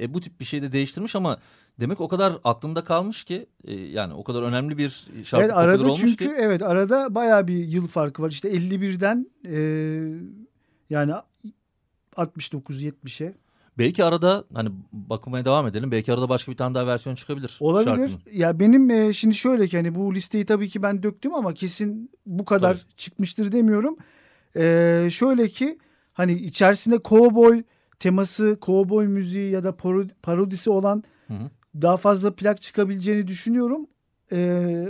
e, 0.00 0.14
bu 0.14 0.20
tip 0.20 0.40
bir 0.40 0.44
şey 0.44 0.62
de 0.62 0.72
değiştirmiş 0.72 1.16
ama 1.16 1.38
demek 1.80 2.00
o 2.00 2.08
kadar 2.08 2.32
aklımda 2.44 2.84
kalmış 2.84 3.24
ki 3.24 3.46
e, 3.64 3.74
yani 3.74 4.14
o 4.14 4.24
kadar 4.24 4.42
önemli 4.42 4.78
bir 4.78 5.06
şarkı 5.24 5.44
evet 5.44 5.56
arada 5.56 5.84
olmuş 5.84 6.00
çünkü 6.00 6.24
ki. 6.24 6.34
evet 6.38 6.62
arada 6.62 7.14
bayağı 7.14 7.48
bir 7.48 7.64
yıl 7.64 7.86
farkı 7.88 8.22
var. 8.22 8.30
İşte 8.30 8.50
51'den 8.50 9.26
e, 9.44 9.58
yani 10.90 11.12
69-70'e 12.16 13.34
Belki 13.78 14.04
arada 14.04 14.44
hani 14.54 14.68
bakmaya 14.92 15.44
devam 15.44 15.66
edelim. 15.66 15.90
Belki 15.90 16.12
arada 16.12 16.28
başka 16.28 16.52
bir 16.52 16.56
tane 16.56 16.74
daha 16.74 16.86
versiyon 16.86 17.14
çıkabilir. 17.16 17.56
olabilir. 17.60 17.84
şarkının. 17.96 18.18
Ya 18.32 18.58
benim 18.60 18.90
e, 18.90 19.12
şimdi 19.12 19.34
şöyle 19.34 19.68
ki 19.68 19.76
hani 19.76 19.94
bu 19.94 20.14
listeyi 20.14 20.44
tabii 20.46 20.68
ki 20.68 20.82
ben 20.82 21.02
döktüm 21.02 21.34
ama 21.34 21.54
kesin 21.54 22.10
bu 22.26 22.44
kadar 22.44 22.74
Tabii. 22.74 22.94
çıkmıştır 22.96 23.52
demiyorum. 23.52 23.96
E, 24.56 25.08
şöyle 25.10 25.48
ki 25.48 25.78
hani 26.12 26.32
içerisinde 26.32 26.98
cowboy 27.04 27.62
teması, 27.98 28.58
cowboy 28.62 29.06
müziği 29.06 29.50
ya 29.50 29.64
da 29.64 29.68
parodi- 29.70 30.14
parodisi 30.22 30.70
olan 30.70 31.02
Hı 31.28 31.34
hı. 31.34 31.50
daha 31.82 31.96
fazla 31.96 32.34
plak 32.34 32.62
çıkabileceğini 32.62 33.26
düşünüyorum. 33.26 33.86
e, 34.32 34.36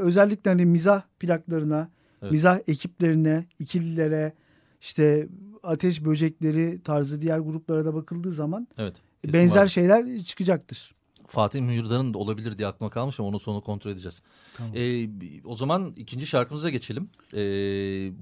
özellikle 0.01 0.51
hani 0.51 0.67
mizah 0.67 1.03
plaklarına, 1.21 1.89
Evet. 2.23 2.33
mizah 2.33 2.59
ekiplerine, 2.69 3.45
ikililere, 3.59 4.33
işte 4.81 5.29
ateş 5.67 6.05
böcekleri 6.05 6.83
tarzı 6.83 7.23
diğer 7.23 7.39
gruplara 7.39 7.85
da 7.85 7.95
bakıldığı 7.95 8.33
zaman 8.33 8.69
Evet. 8.79 8.97
kesin 9.25 9.41
benzer 9.41 9.63
var. 9.63 9.67
şeyler 9.67 10.21
çıkacaktır. 10.21 10.95
Fatih 11.29 11.61
Mühürdar'ın 11.61 12.15
da 12.15 12.19
olabilir 12.19 12.59
diye 12.59 12.69
aklıma 12.69 12.91
kalmış 12.91 13.21
ama 13.21 13.29
onu 13.29 13.39
sonra 13.39 13.61
kontrol 13.61 13.91
edeceğiz. 13.91 14.23
Tamam. 14.57 14.73
Ee, 14.77 15.09
o 15.45 15.57
zaman 15.57 15.93
ikinci 15.97 16.27
şarkımıza 16.27 16.71
geçelim. 16.71 17.09
Ee, 17.35 17.39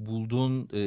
bulduğun 0.07 0.69
e, 0.75 0.83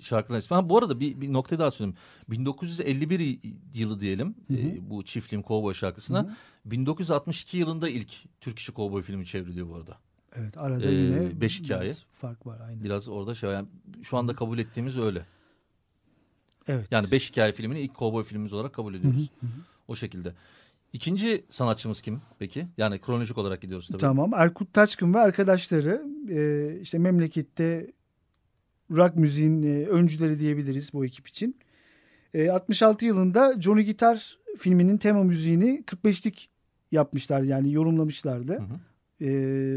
şarkılar 0.00 0.38
ismi. 0.38 0.54
Ha, 0.54 0.68
bu 0.68 0.78
arada 0.78 1.00
bir, 1.00 1.20
bir 1.20 1.32
nokta 1.32 1.58
daha 1.58 1.70
söyleyeyim. 1.70 1.96
1951 2.30 3.40
yılı 3.74 4.00
diyelim 4.00 4.34
Hı 4.48 4.54
hı. 4.54 4.58
e, 4.58 4.90
bu 4.90 5.04
çiftliğim 5.04 5.42
kovboy 5.42 5.74
şarkısına. 5.74 6.36
1962 6.64 7.58
yılında 7.58 7.88
ilk 7.88 8.12
Türk 8.40 8.58
işi 8.58 8.72
kovboy 8.72 9.02
filmi 9.02 9.26
çevriliyor 9.26 9.68
bu 9.68 9.74
arada. 9.76 9.96
Evet 10.36 10.58
arada 10.58 10.84
Ee, 10.86 10.94
yine 10.94 11.40
beş 11.40 11.60
hikaye. 11.60 11.92
fark 12.10 12.46
var 12.46 12.60
aynen. 12.60 12.84
Biraz 12.84 13.08
orada 13.08 13.34
şey 13.34 13.50
yani 13.50 13.68
şu 14.02 14.16
anda 14.16 14.34
kabul 14.34 14.58
ettiğimiz 14.58 14.98
öyle. 14.98 15.26
Evet. 16.68 16.86
Yani 16.90 17.10
beş 17.10 17.30
hikaye 17.30 17.52
filmini 17.52 17.80
ilk 17.80 17.94
kovboy 17.94 18.24
filmimiz 18.24 18.52
olarak 18.52 18.72
kabul 18.72 18.94
ediyoruz. 18.94 19.30
O 19.88 19.96
şekilde. 19.96 20.32
İkinci 20.92 21.44
sanatçımız 21.50 22.02
kim 22.02 22.20
peki? 22.38 22.66
Yani 22.76 23.00
kronolojik 23.00 23.38
olarak 23.38 23.62
gidiyoruz 23.62 23.88
tabii. 23.88 24.00
Tamam. 24.00 24.30
Erkut 24.34 24.72
Taçkın 24.72 25.14
ve 25.14 25.18
arkadaşları 25.18 26.06
e, 26.30 26.80
işte 26.80 26.98
memlekette 26.98 27.92
rock 28.90 29.16
müziğin 29.16 29.62
e, 29.62 29.86
öncüleri 29.86 30.40
diyebiliriz 30.40 30.92
bu 30.92 31.04
ekip 31.04 31.28
için. 31.28 31.56
E, 32.34 32.50
66 32.50 33.06
yılında 33.06 33.60
Johnny 33.60 33.82
Gitar 33.82 34.38
filminin 34.58 34.98
tema 34.98 35.24
müziğini 35.24 35.84
45'lik 35.86 36.48
yapmışlar 36.92 37.42
yani 37.42 37.72
yorumlamışlardı. 37.72 38.52
Hı 38.52 38.62
hı. 38.62 38.78
E, 39.20 39.28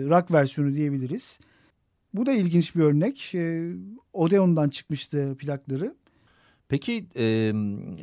rock 0.09 0.31
versiyonu 0.31 0.73
diyebiliriz. 0.73 1.39
Bu 2.13 2.25
da 2.25 2.31
ilginç 2.31 2.75
bir 2.75 2.81
örnek. 2.81 3.35
E, 3.35 3.71
Odeon'dan 4.13 4.69
çıkmıştı 4.69 5.35
plakları. 5.39 5.95
Peki 6.69 7.07
e, 7.15 7.53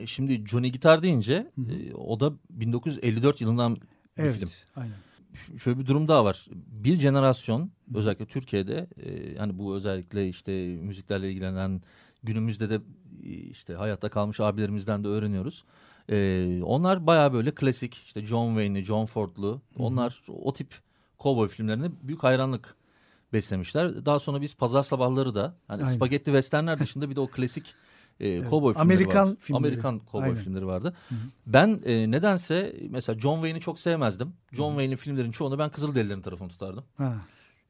şimdi 0.07 0.47
Johnny 0.47 0.73
Gitar 0.73 1.03
deyince 1.03 1.51
Hı 1.55 1.63
hı. 1.63 1.73
e, 1.73 1.95
o 1.95 2.21
da 2.21 2.33
1954 2.51 3.41
yılından 3.41 3.77
bir 3.77 3.83
Evet. 4.23 4.35
film. 4.37 4.49
Aynen. 4.77 4.95
Ş- 5.35 5.59
Şöyle 5.59 5.79
bir 5.79 5.87
durum 5.87 6.09
daha 6.09 6.25
var. 6.25 6.47
Bir 6.67 6.97
jenerasyon 6.97 7.71
özellikle 7.95 8.27
Türkiye'de 8.27 8.87
e, 9.05 9.37
hani 9.39 9.59
bu 9.59 9.75
özellikle 9.75 10.29
işte 10.29 10.53
müziklerle 10.67 11.31
ilgilenen 11.31 11.83
günümüzde 12.23 12.71
de 12.71 12.81
işte 13.51 13.75
hayatta 13.75 14.09
kalmış 14.09 14.41
abilerimizden 14.41 15.05
de 15.05 15.09
öğreniyoruz. 15.09 15.65
E, 16.11 16.61
onlar 16.65 17.07
bayağı 17.07 17.33
böyle 17.33 17.51
klasik 17.55 17.95
işte 17.95 18.27
John 18.27 18.49
Wayne'li, 18.49 18.85
John 18.85 19.07
Ford'lu 19.07 19.61
onlar 19.79 20.23
o 20.29 20.53
tip 20.53 20.75
kovboy 21.19 21.49
filmlerine 21.49 21.91
büyük 22.03 22.23
hayranlık 22.23 22.77
beslemişler. 23.33 24.07
Daha 24.07 24.19
sonra 24.19 24.41
biz 24.41 24.55
pazar 24.55 24.83
sabahları 24.83 25.35
da 25.35 25.57
hani 25.69 25.83
Aynen. 25.83 25.95
spagetti 25.95 26.25
westernler 26.25 26.79
dışında 26.79 27.11
bir 27.11 27.17
de 27.17 27.21
o 27.21 27.27
klasik 27.31 27.75
e, 28.23 28.45
kovboy 28.45 28.73
filmleri 28.75 28.95
Amerikan 28.95 29.29
vardı. 29.29 29.39
filmleri. 29.41 29.59
Amerikan 29.67 29.99
kovboy 29.99 30.29
Aynen. 30.29 30.43
filmleri 30.43 30.67
vardı. 30.67 30.95
Hı 31.09 31.15
hı. 31.15 31.19
Ben 31.47 31.81
e, 31.85 32.11
nedense 32.11 32.77
mesela 32.91 33.19
John 33.19 33.35
Wayne'i 33.35 33.61
çok 33.61 33.81
sevmezdim. 33.81 34.33
John 34.53 34.71
Wayne'in 34.71 34.97
filmlerin 34.97 35.31
çoğunu 35.31 35.59
ben 35.59 35.71
Kızılderililerin 35.71 36.23
tarafını 36.23 36.49
tutardım. 36.49 36.85
Ha. 36.97 37.17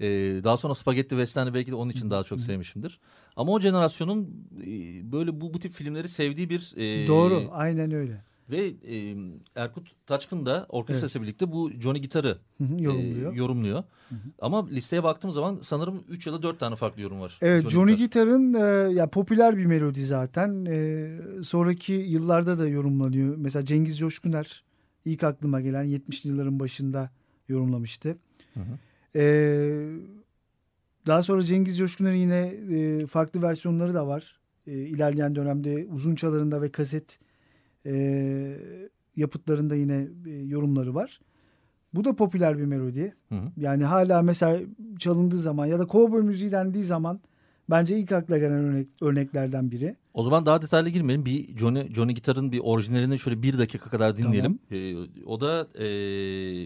E, 0.00 0.06
daha 0.44 0.56
sonra 0.56 0.74
Spagetti 0.74 1.08
Western'i 1.10 1.54
belki 1.54 1.70
de 1.70 1.74
onun 1.74 1.90
için 1.90 2.10
daha 2.10 2.24
çok 2.24 2.40
sevmişimdir. 2.40 3.00
Ama 3.36 3.52
o 3.52 3.60
jenerasyonun 3.60 4.46
e, 4.62 4.66
böyle 5.12 5.40
bu, 5.40 5.54
bu 5.54 5.58
tip 5.58 5.72
filmleri 5.72 6.08
sevdiği 6.08 6.50
bir... 6.50 6.72
e, 6.76 7.08
Doğru. 7.08 7.48
Aynen 7.52 7.92
öyle. 7.92 8.24
Ve 8.52 8.66
e, 8.66 9.16
Erkut 9.54 10.06
Taçkın 10.06 10.46
da 10.46 10.66
orkestrası 10.68 11.22
birlikte 11.22 11.52
bu 11.52 11.70
Johnny 11.70 11.98
Gitar'ı 12.00 12.38
Hı 12.58 12.64
hı, 12.64 12.78
e, 12.78 12.82
yorumluyor. 12.82 13.34
yorumluyor. 13.34 13.84
Ama 14.40 14.68
listeye 14.68 15.02
baktığım 15.02 15.30
zaman 15.30 15.58
sanırım 15.62 16.04
3 16.08 16.26
ya 16.26 16.32
da 16.32 16.42
4 16.42 16.60
tane 16.60 16.76
farklı 16.76 17.02
yorum 17.02 17.20
var. 17.20 17.38
Evet 17.42 17.68
Johnny 17.68 17.96
Gitar. 17.96 18.04
Gitar'ın 18.04 18.54
e, 18.54 18.92
ya 18.94 19.10
popüler 19.10 19.56
bir 19.56 19.66
melodi 19.66 20.04
zaten. 20.04 20.66
E, 20.68 21.08
sonraki 21.42 21.92
yıllarda 21.92 22.58
da 22.58 22.68
yorumlanıyor. 22.68 23.36
Mesela 23.36 23.64
Cengiz 23.64 23.98
Coşkuner 23.98 24.64
ilk 25.04 25.24
aklıma 25.24 25.60
gelen 25.60 25.86
70'li 25.86 26.28
yılların 26.28 26.60
başında 26.60 27.10
yorumlamıştı. 27.48 28.16
Hı 28.54 28.60
hı. 28.60 28.78
E, 29.18 29.24
daha 31.06 31.22
sonra 31.22 31.42
Cengiz 31.42 31.78
Coşkuner'in 31.78 32.16
yine 32.18 32.40
e, 32.76 33.06
farklı 33.06 33.42
versiyonları 33.42 33.94
da 33.94 34.06
var. 34.06 34.40
E, 34.66 34.72
ilerleyen 34.72 35.34
dönemde 35.34 35.86
uzun 35.90 36.14
çalarında 36.14 36.62
ve 36.62 36.72
kaset 36.72 37.18
e, 37.86 38.58
yapıtlarında 39.16 39.76
yine 39.76 40.08
e, 40.26 40.30
yorumları 40.30 40.94
var. 40.94 41.20
Bu 41.94 42.04
da 42.04 42.16
popüler 42.16 42.58
bir 42.58 42.64
melodi. 42.64 43.14
Hı 43.28 43.34
hı. 43.34 43.52
Yani 43.56 43.84
hala 43.84 44.22
mesela 44.22 44.60
çalındığı 44.98 45.38
zaman 45.38 45.66
ya 45.66 45.78
da 45.78 45.86
kovboy 45.86 46.22
müziği 46.22 46.52
dendiği 46.52 46.84
zaman 46.84 47.20
bence 47.70 47.98
ilk 47.98 48.12
akla 48.12 48.38
gelen 48.38 48.64
örnek, 48.64 48.88
örneklerden 49.00 49.70
biri. 49.70 49.96
O 50.14 50.22
zaman 50.22 50.46
daha 50.46 50.62
detaylı 50.62 50.88
girmeyelim. 50.88 51.24
Bir 51.24 51.58
Johnny, 51.58 51.94
Johnny 51.94 52.14
Gitar'ın 52.14 52.52
bir 52.52 52.60
orijinalini 52.64 53.18
şöyle 53.18 53.42
bir 53.42 53.58
dakika 53.58 53.90
kadar 53.90 54.16
dinleyelim. 54.16 54.58
E, 54.70 54.96
o 55.24 55.40
da 55.40 55.68
e, 55.74 55.86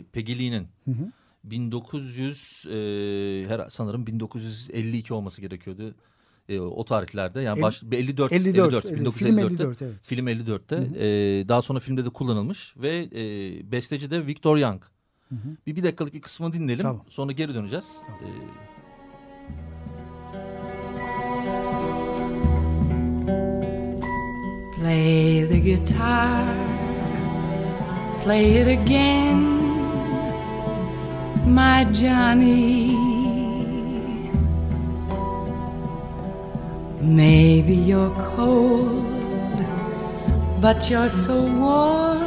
Peggy 0.04 0.38
Lee'nin 0.38 0.66
Hı 0.84 0.90
hı. 0.90 1.12
1900 1.44 2.66
e, 2.66 3.48
her 3.48 3.68
sanırım 3.68 4.06
1952 4.06 5.14
olması 5.14 5.40
gerekiyordu. 5.40 5.94
E, 6.48 6.60
o 6.60 6.84
tarihlerde 6.84 7.40
yani 7.40 7.58
El- 7.58 7.62
baş, 7.62 7.82
54 7.92 8.32
54, 8.32 8.84
54 8.84 8.86
evet, 8.86 9.00
1954'te 9.00 9.12
film 9.12 9.38
54 9.38 9.82
evet. 9.82 9.94
film 10.02 10.28
54'te 10.28 10.76
e, 10.76 11.48
daha 11.48 11.62
sonra 11.62 11.78
filmde 11.78 12.04
de 12.04 12.10
kullanılmış 12.10 12.74
ve 12.76 13.08
e, 13.14 13.22
besteci 13.72 14.10
de 14.10 14.26
Victor 14.26 14.56
Young. 14.56 14.82
Hı 15.28 15.34
hı. 15.34 15.56
Bir 15.66 15.76
bir 15.76 15.82
dakikalık 15.82 16.14
bir 16.14 16.20
kısmını 16.20 16.52
dinleyelim. 16.52 16.82
Tamam. 16.82 17.04
Sonra 17.08 17.32
geri 17.32 17.54
döneceğiz. 17.54 17.86
E, 18.06 18.28
Play 24.76 25.46
the 25.48 25.60
guitar, 25.60 26.54
play 28.22 28.60
it 28.60 28.68
again, 28.68 29.40
my 31.54 31.84
Johnny. 31.92 33.15
Maybe 37.00 37.74
you're 37.74 38.10
cold, 38.36 39.04
but 40.60 40.88
you're 40.88 41.10
so 41.10 41.42
warm 41.42 42.25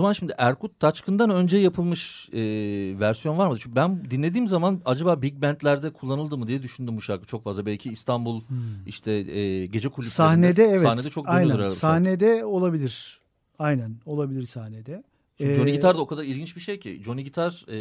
zaman 0.00 0.12
şimdi 0.12 0.34
Erkut 0.38 0.80
Taçkın'dan 0.80 1.30
önce 1.30 1.58
yapılmış 1.58 2.28
e, 2.32 2.40
versiyon 3.00 3.38
var 3.38 3.48
mı? 3.48 3.56
Çünkü 3.58 3.76
ben 3.76 4.10
dinlediğim 4.10 4.48
zaman 4.48 4.80
acaba 4.84 5.22
big 5.22 5.42
bandlerde 5.42 5.90
kullanıldı 5.90 6.36
mı 6.38 6.46
diye 6.46 6.62
düşündüm 6.62 6.96
bu 6.96 7.02
şarkı 7.02 7.26
çok 7.26 7.44
fazla. 7.44 7.66
Belki 7.66 7.90
İstanbul 7.90 8.42
işte 8.86 9.12
e, 9.12 9.66
gece 9.66 9.88
kulüplerinde. 9.88 10.14
Sahnede 10.14 10.64
evet. 10.64 10.82
Sahnede 10.82 11.10
çok 11.10 11.28
Aynen. 11.28 11.54
herhalde. 11.54 11.70
Sahnede 11.70 12.44
olabilir. 12.44 13.20
Aynen 13.58 13.96
olabilir 14.06 14.46
sahnede. 14.46 15.02
Çünkü 15.38 15.54
Johnny 15.54 15.70
Ee, 15.70 15.74
Gitar 15.74 15.96
da 15.96 16.00
o 16.00 16.06
kadar 16.06 16.24
ilginç 16.24 16.56
bir 16.56 16.60
şey 16.60 16.80
ki. 16.80 17.00
Johnny 17.04 17.24
Gitar 17.24 17.64
e, 17.68 17.76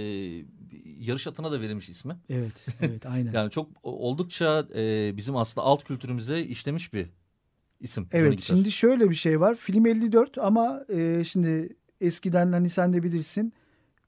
yarış 1.00 1.28
atına 1.28 1.52
da 1.52 1.62
verilmiş 1.62 1.90
ismi. 1.90 2.16
Evet, 2.30 2.68
evet 2.82 3.06
aynen. 3.06 3.32
Yani 3.34 3.52
çok 3.52 3.70
oldukça 3.84 4.68
e, 4.76 5.18
bizim 5.18 5.36
aslında 5.36 5.68
alt 5.68 5.84
kültürümüze 5.84 6.44
işlemiş 6.44 6.94
bir 6.94 7.10
isim. 7.80 8.08
Evet 8.12 8.42
şimdi 8.42 8.72
şöyle 8.72 9.10
bir 9.10 9.16
şey 9.16 9.40
var. 9.40 9.56
Film 9.56 9.86
54 9.86 10.38
ama 10.38 10.86
e, 10.90 11.24
şimdi 11.24 11.76
eskiden 12.02 12.52
hani 12.52 12.70
sen 12.70 12.94
de 12.94 13.04
bilirsin 13.04 13.54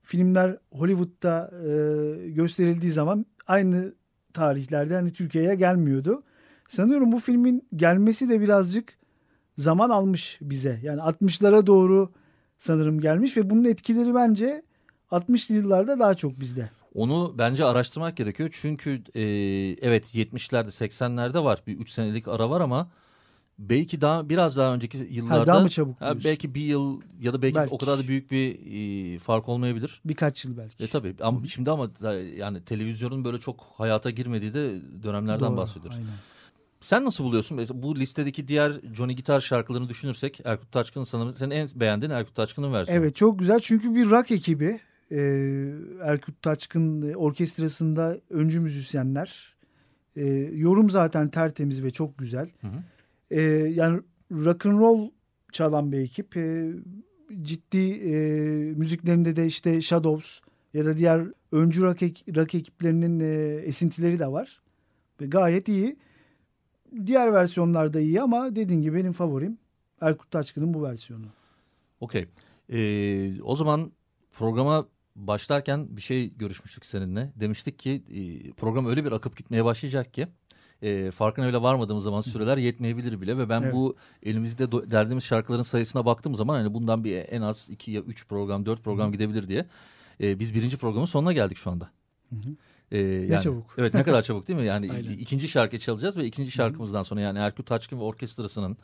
filmler 0.03 0.57
Hollywood'da 0.71 1.51
e, 1.65 2.29
gösterildiği 2.29 2.91
zaman 2.91 3.25
aynı 3.47 3.93
tarihlerde 4.33 4.95
hani 4.95 5.11
Türkiye'ye 5.11 5.55
gelmiyordu. 5.55 6.23
Sanıyorum 6.69 7.11
bu 7.11 7.19
filmin 7.19 7.67
gelmesi 7.75 8.29
de 8.29 8.41
birazcık 8.41 8.93
zaman 9.57 9.89
almış 9.89 10.39
bize. 10.41 10.79
Yani 10.83 11.01
60'lara 11.01 11.67
doğru 11.67 12.11
sanırım 12.57 12.99
gelmiş 12.99 13.37
ve 13.37 13.49
bunun 13.49 13.63
etkileri 13.63 14.15
bence 14.15 14.63
60'lı 15.11 15.55
yıllarda 15.55 15.99
daha 15.99 16.15
çok 16.15 16.39
bizde. 16.39 16.69
Onu 16.95 17.35
bence 17.37 17.65
araştırmak 17.65 18.17
gerekiyor. 18.17 18.49
Çünkü 18.61 19.03
e, 19.13 19.21
evet 19.81 20.15
70'lerde 20.15 20.67
80'lerde 20.67 21.43
var. 21.43 21.63
Bir 21.67 21.77
3 21.77 21.89
senelik 21.89 22.27
ara 22.27 22.49
var 22.49 22.61
ama 22.61 22.91
belki 23.69 24.01
daha 24.01 24.29
biraz 24.29 24.57
daha 24.57 24.73
önceki 24.73 24.97
yıllarda 25.09 25.39
Ha, 25.39 25.45
daha 25.45 25.59
mı 25.59 25.69
çabuk 25.69 26.01
Ha, 26.01 26.15
belki 26.23 26.55
bir 26.55 26.61
yıl 26.61 27.01
ya 27.21 27.33
da 27.33 27.41
belki, 27.41 27.55
Belki. 27.55 27.73
o 27.73 27.77
kadar 27.77 27.99
da 27.99 28.07
büyük 28.07 28.31
bir 28.31 28.59
e, 29.15 29.19
fark 29.19 29.49
olmayabilir. 29.49 30.01
Birkaç 30.05 30.45
yıl 30.45 30.57
belki. 30.57 30.83
E 30.83 30.87
tabii 30.87 31.15
ama 31.21 31.47
şimdi 31.47 31.71
ama 31.71 31.95
da- 32.01 32.13
yani 32.13 32.63
televizyonun 32.63 33.25
böyle 33.25 33.39
çok 33.39 33.59
hayata 33.77 34.09
girmediği 34.09 34.53
de 34.53 34.81
dönemlerden 35.03 35.49
Doğru, 35.49 35.57
bahsediyoruz. 35.57 35.97
aynen. 35.97 36.11
Sen 36.81 37.05
nasıl 37.05 37.23
buluyorsun? 37.23 37.57
Mesela 37.57 37.81
bu 37.83 37.95
listedeki 37.99 38.47
diğer 38.47 38.73
Johnny 38.93 39.15
Gitar 39.15 39.39
şarkılarını 39.41 39.89
düşünürsek 39.89 40.39
Erkut 40.45 40.71
Taşkın'ın 40.71 41.03
sanırım 41.03 41.33
senin 41.33 41.51
en 41.51 41.67
beğendiğin 41.75 42.11
Erkut 42.11 42.35
Taşkın'ın 42.35 42.73
versiyonu. 42.73 43.03
Evet 43.03 43.15
çok 43.15 43.39
güzel 43.39 43.59
çünkü 43.59 43.95
bir 43.95 44.09
rock 44.09 44.31
ekibi 44.31 44.79
e, 45.11 45.17
Erkut 46.03 46.41
Taçkın 46.41 47.11
e, 47.11 47.15
orkestrasında 47.15 48.17
öncü 48.29 48.59
müzisyenler. 48.59 49.53
E, 50.15 50.25
yorum 50.53 50.89
zaten 50.89 51.29
tertemiz 51.29 51.83
ve 51.83 51.91
çok 51.91 52.17
güzel. 52.17 52.49
Hı 52.61 52.67
hı. 52.67 52.71
E, 53.31 53.41
yani 53.75 54.01
rock 54.31 54.65
and 54.65 54.79
roll 54.79 55.09
çalan 55.51 55.91
bir 55.91 55.97
ekip. 55.97 56.37
E, 56.37 56.71
ciddi 57.41 57.91
e, 57.91 58.13
müziklerinde 58.73 59.35
de 59.35 59.45
işte 59.45 59.81
Shadows 59.81 60.39
ya 60.73 60.85
da 60.85 60.97
diğer 60.97 61.27
öncü 61.51 61.81
rock, 61.81 62.01
rock 62.35 62.55
ekiplerinin 62.55 63.19
e, 63.19 63.61
esintileri 63.61 64.19
de 64.19 64.27
var. 64.27 64.61
Ve 65.21 65.25
gayet 65.25 65.67
iyi. 65.67 65.97
Diğer 67.05 67.33
versiyonlar 67.33 67.93
da 67.93 67.99
iyi 67.99 68.21
ama 68.21 68.55
dediğim 68.55 68.81
gibi 68.81 68.95
benim 68.95 69.13
favorim 69.13 69.57
Erkut 70.01 70.31
Taçkın'ın 70.31 70.73
bu 70.73 70.83
versiyonu. 70.83 71.25
Okey. 71.99 72.27
Ee, 72.69 73.41
o 73.41 73.55
zaman 73.55 73.91
programa 74.31 74.87
başlarken 75.15 75.97
bir 75.97 76.01
şey 76.01 76.33
görüşmüştük 76.37 76.85
seninle. 76.85 77.33
Demiştik 77.35 77.79
ki 77.79 78.03
e, 78.09 78.51
program 78.51 78.85
öyle 78.85 79.05
bir 79.05 79.11
akıp 79.11 79.37
gitmeye 79.37 79.65
başlayacak 79.65 80.13
ki 80.13 80.27
e, 80.81 81.11
farkına 81.11 81.45
öyle 81.45 81.61
varmadığımız 81.61 82.03
zaman 82.03 82.21
süreler 82.21 82.57
yetmeyebilir 82.57 83.21
bile 83.21 83.37
ve 83.37 83.49
ben 83.49 83.61
Evet. 83.61 83.73
bu 83.73 83.95
elimizde 84.23 84.71
derdiğimiz 84.71 85.23
şarkıların 85.23 85.63
sayısına 85.63 86.05
baktığım 86.05 86.35
zaman 86.35 86.55
hani 86.55 86.73
bundan 86.73 87.03
bir 87.03 87.15
en 87.29 87.41
az 87.41 87.69
iki 87.69 87.91
ya 87.91 88.01
üç 88.01 88.27
program 88.27 88.65
dört 88.65 88.83
program 88.83 89.11
gidebilir 89.11 89.47
diye 89.47 89.65
e, 90.21 90.39
biz 90.39 90.55
birinci 90.55 90.77
programın 90.77 91.05
sonuna 91.05 91.33
geldik 91.33 91.57
şu 91.57 91.71
anda. 91.71 91.89
E, 92.91 92.99
yani, 92.99 93.43
çabuk. 93.43 93.73
Evet 93.77 93.93
ne 93.93 94.03
kadar 94.03 94.23
çabuk 94.23 94.47
değil 94.47 94.59
mi? 94.59 94.65
Yani 94.65 94.91
Aynen. 94.91 95.11
ikinci 95.11 95.47
şarkı 95.47 95.79
çalacağız 95.79 96.17
ve 96.17 96.25
ikinci 96.25 96.51
şarkımızdan 96.51 97.03
sonra 97.03 97.21
yani 97.21 97.39
Erkut 97.39 97.65
Taçkın 97.65 97.99
ve 97.99 98.03
orkestrasının 98.03 98.77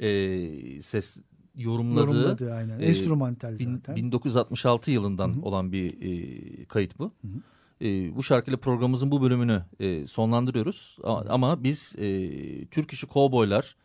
e, 0.00 0.82
ses 0.82 1.16
yorumladığı, 1.56 2.10
Yorumladı 2.10 2.54
aynen. 2.54 2.80
e, 2.80 2.84
Enstrümantal 2.84 3.56
zaten. 3.56 3.96
1966 3.96 4.90
yılından 4.90 5.28
Hı 5.28 5.38
hı. 5.38 5.42
olan 5.42 5.72
bir 5.72 6.02
e, 6.02 6.64
kayıt 6.64 6.98
bu. 6.98 7.12
E, 7.82 8.16
bu 8.16 8.22
şarkıyla 8.22 8.58
programımızın 8.60 9.10
bu 9.10 9.22
bölümünü 9.22 9.64
e, 9.80 10.06
sonlandırıyoruz. 10.06 10.96
A- 11.02 11.24
Ama 11.28 11.64
biz 11.64 11.94
e, 11.98 12.06
Türk 12.66 12.92
işi 12.92 13.06
kovboylar, 13.06 13.76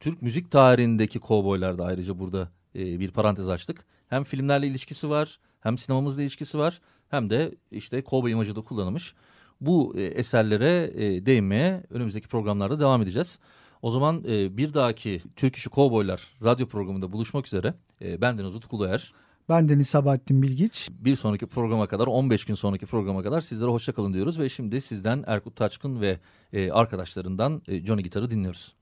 Türk 0.00 0.22
müzik 0.22 0.50
tarihindeki 0.50 1.18
kovboylar 1.18 1.78
da 1.78 1.84
ayrıca 1.84 2.18
burada 2.18 2.48
e, 2.76 3.00
bir 3.00 3.10
parantez 3.10 3.48
açtık. 3.48 3.84
Hem 4.08 4.24
filmlerle 4.24 4.66
ilişkisi 4.66 5.10
var, 5.10 5.38
hem 5.60 5.78
sinemamızla 5.78 6.22
ilişkisi 6.22 6.58
var, 6.58 6.80
hem 7.08 7.30
de 7.30 7.54
işte 7.70 8.02
kovboy 8.02 8.32
imajı 8.32 8.56
da 8.56 8.60
kullanılmış. 8.60 9.14
Bu 9.60 9.94
e, 9.96 10.02
eserlere 10.02 10.90
e, 10.94 11.26
değinmeye 11.26 11.82
önümüzdeki 11.90 12.28
programlarda 12.28 12.80
devam 12.80 13.02
edeceğiz. 13.02 13.38
O 13.82 13.90
zaman 13.90 14.24
e, 14.28 14.56
bir 14.56 14.74
dahaki 14.74 15.20
Türk 15.36 15.56
işi 15.56 15.68
kovboylar 15.70 16.22
radyo 16.44 16.66
programında 16.66 17.12
buluşmak 17.12 17.46
üzere. 17.46 17.74
E, 18.02 18.20
ben 18.20 18.38
Deniz 18.38 18.54
Utku 18.54 18.76
Uluer. 18.76 19.12
Ben 19.50 19.68
Deniz 19.68 19.88
Sabahattin 19.88 20.42
Bilgiç. 20.42 20.88
Bir 20.92 21.16
sonraki 21.16 21.46
programa 21.46 21.86
kadar 21.86 22.06
15 22.06 22.44
gün 22.44 22.54
sonraki 22.54 22.86
programa 22.86 23.22
kadar 23.22 23.40
sizlere 23.40 23.70
hoşçakalın 23.70 24.12
diyoruz. 24.12 24.38
Ve 24.38 24.48
şimdi 24.48 24.80
sizden 24.80 25.24
Erkut 25.26 25.56
Taçkın 25.56 26.00
ve 26.00 26.18
e, 26.52 26.70
arkadaşlarından 26.70 27.62
e, 27.68 27.86
Johnny 27.86 28.02
Gitar'ı 28.02 28.30
dinliyoruz. 28.30 28.74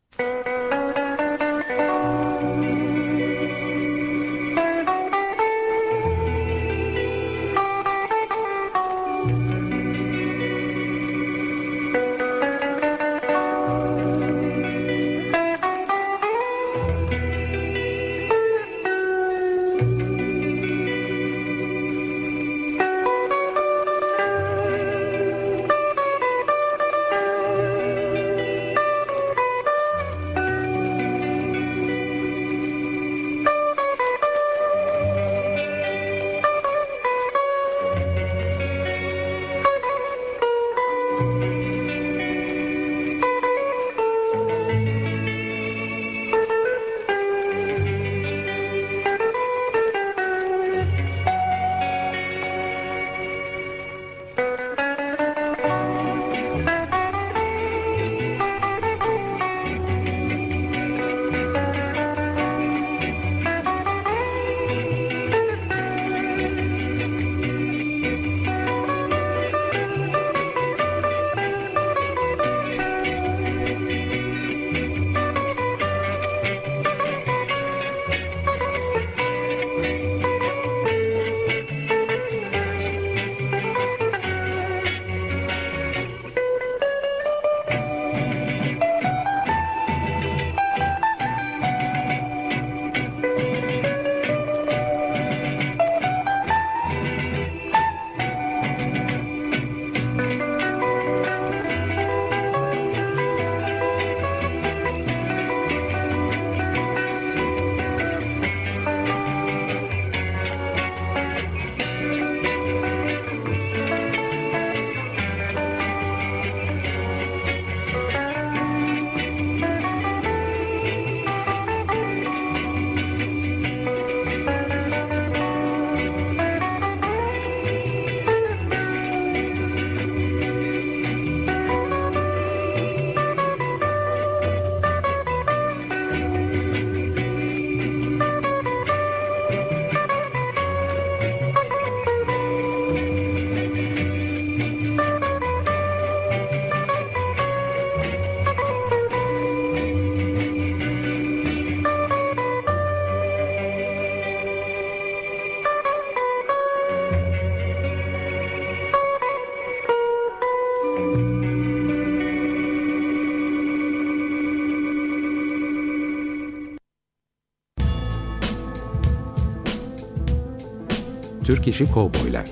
Türk 171.48 171.68
işi 171.68 171.92
kovboylar. 171.92 172.44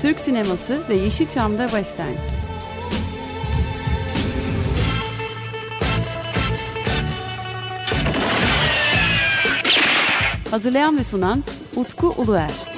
Türk 0.00 0.20
sineması 0.20 0.88
ve 0.88 0.94
Yeşilçam'da 0.94 1.68
Western. 1.68 2.14
Hazırlayan 10.50 10.98
ve 10.98 11.04
sunan 11.04 11.44
Utku 11.76 12.14
Uluer. 12.16 12.77